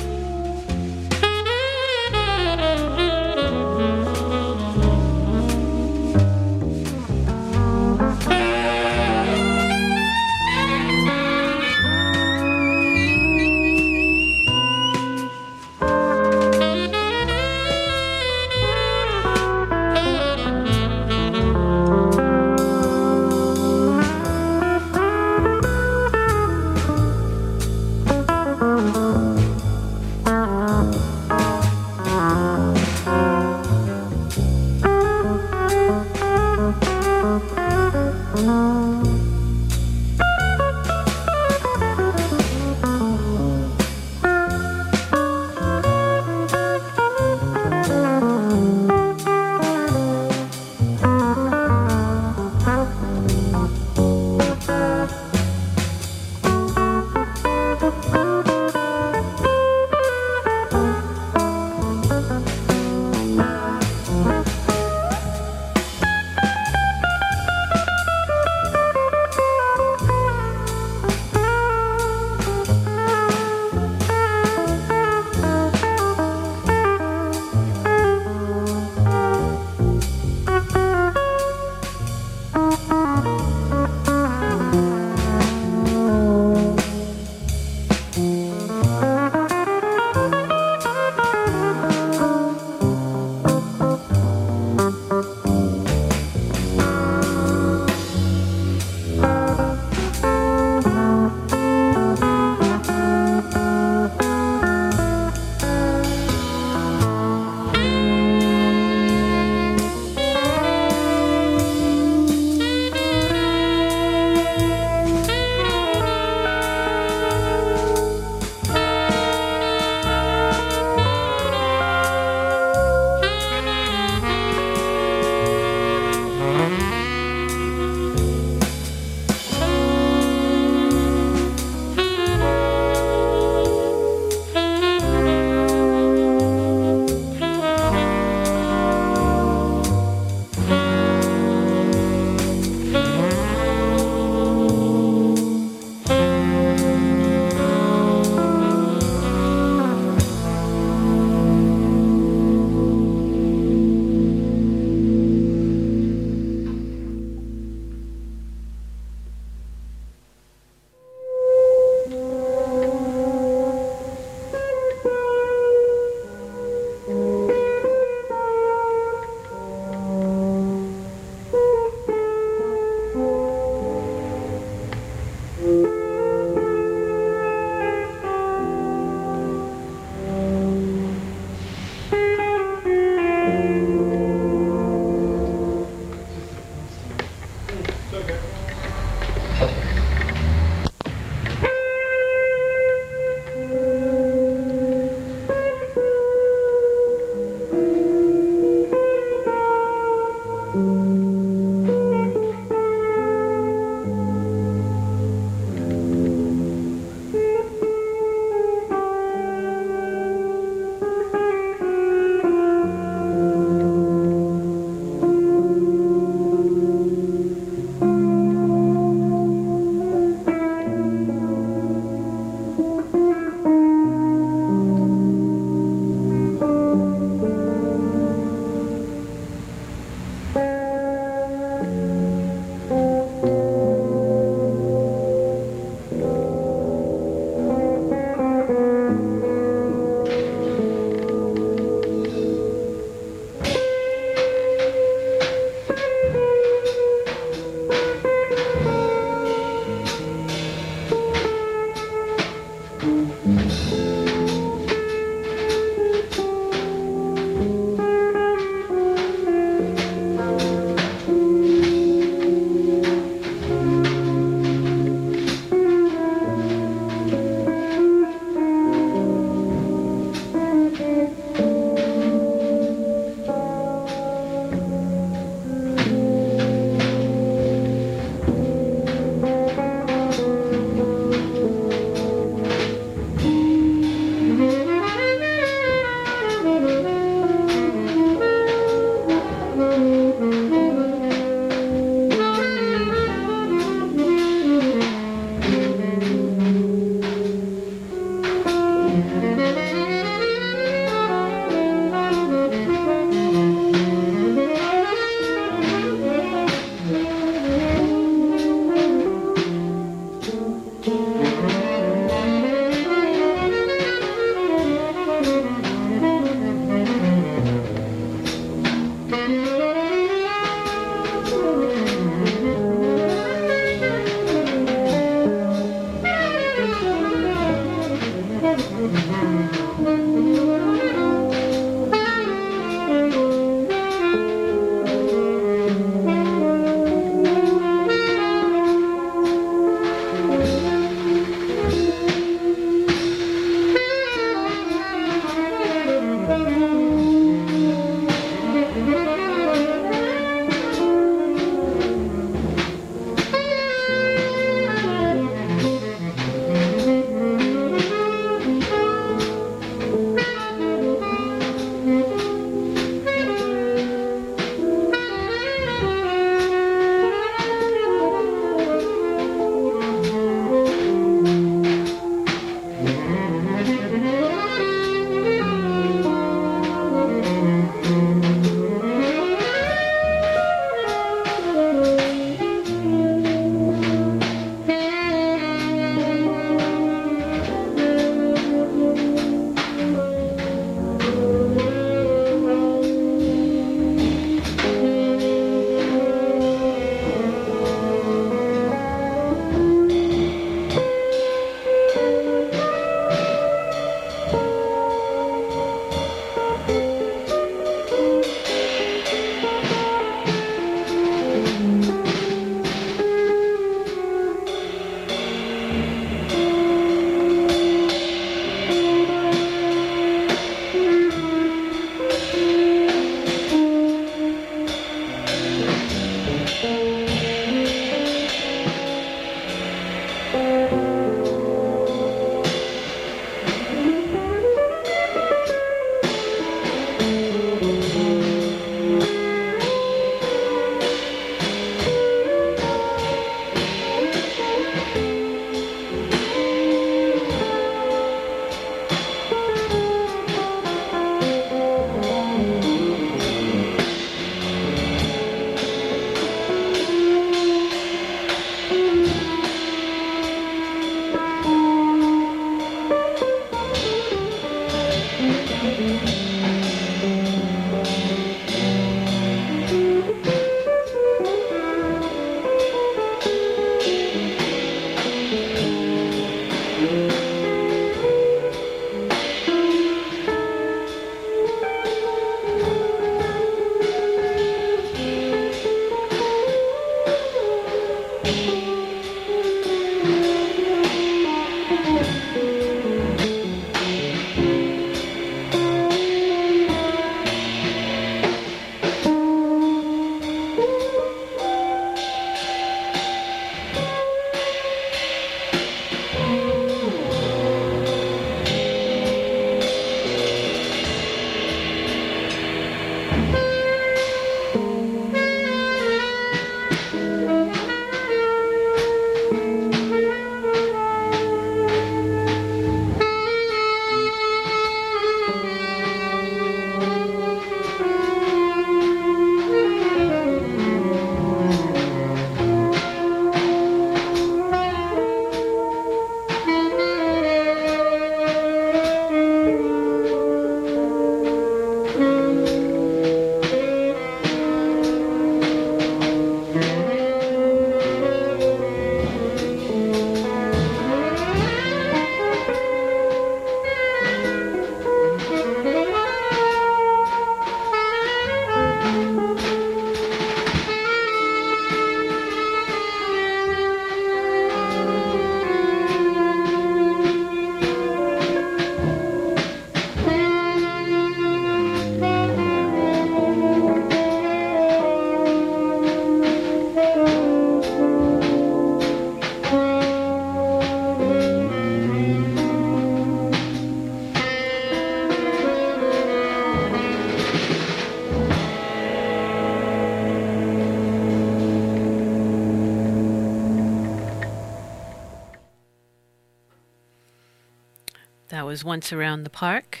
Was 598.76 598.84
Once 598.84 599.10
Around 599.10 599.44
the 599.44 599.48
Park 599.48 600.00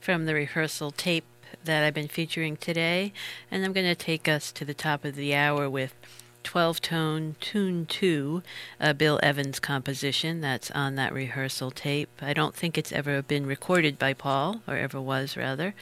from 0.00 0.26
the 0.26 0.34
rehearsal 0.34 0.90
tape 0.90 1.26
that 1.62 1.84
I've 1.84 1.94
been 1.94 2.08
featuring 2.08 2.56
today. 2.56 3.12
And 3.52 3.64
I'm 3.64 3.72
going 3.72 3.86
to 3.86 3.94
take 3.94 4.26
us 4.26 4.50
to 4.50 4.64
the 4.64 4.74
top 4.74 5.04
of 5.04 5.14
the 5.14 5.32
hour 5.32 5.70
with 5.70 5.94
12 6.42 6.80
tone 6.80 7.36
tune 7.38 7.86
2 7.86 8.42
a 8.80 8.94
bill 8.94 9.20
evans 9.22 9.60
composition 9.60 10.40
that's 10.40 10.72
on 10.72 10.96
that 10.96 11.12
rehearsal 11.12 11.72
tape 11.72 12.08
i 12.20 12.32
don't 12.32 12.54
think 12.54 12.78
it's 12.78 12.92
ever 12.92 13.20
been 13.20 13.46
recorded 13.46 13.98
by 13.98 14.12
paul 14.12 14.60
or 14.66 14.76
ever 14.76 15.00
was 15.00 15.36
rather 15.36 15.74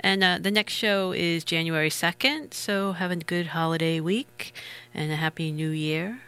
and 0.00 0.24
uh, 0.24 0.36
the 0.40 0.50
next 0.50 0.72
show 0.72 1.12
is 1.12 1.44
january 1.44 1.90
2nd 1.90 2.52
so 2.52 2.92
have 2.92 3.12
a 3.12 3.16
good 3.16 3.48
holiday 3.48 4.00
week 4.00 4.52
and 4.92 5.12
a 5.12 5.16
happy 5.16 5.52
new 5.52 5.70
year 5.70 6.22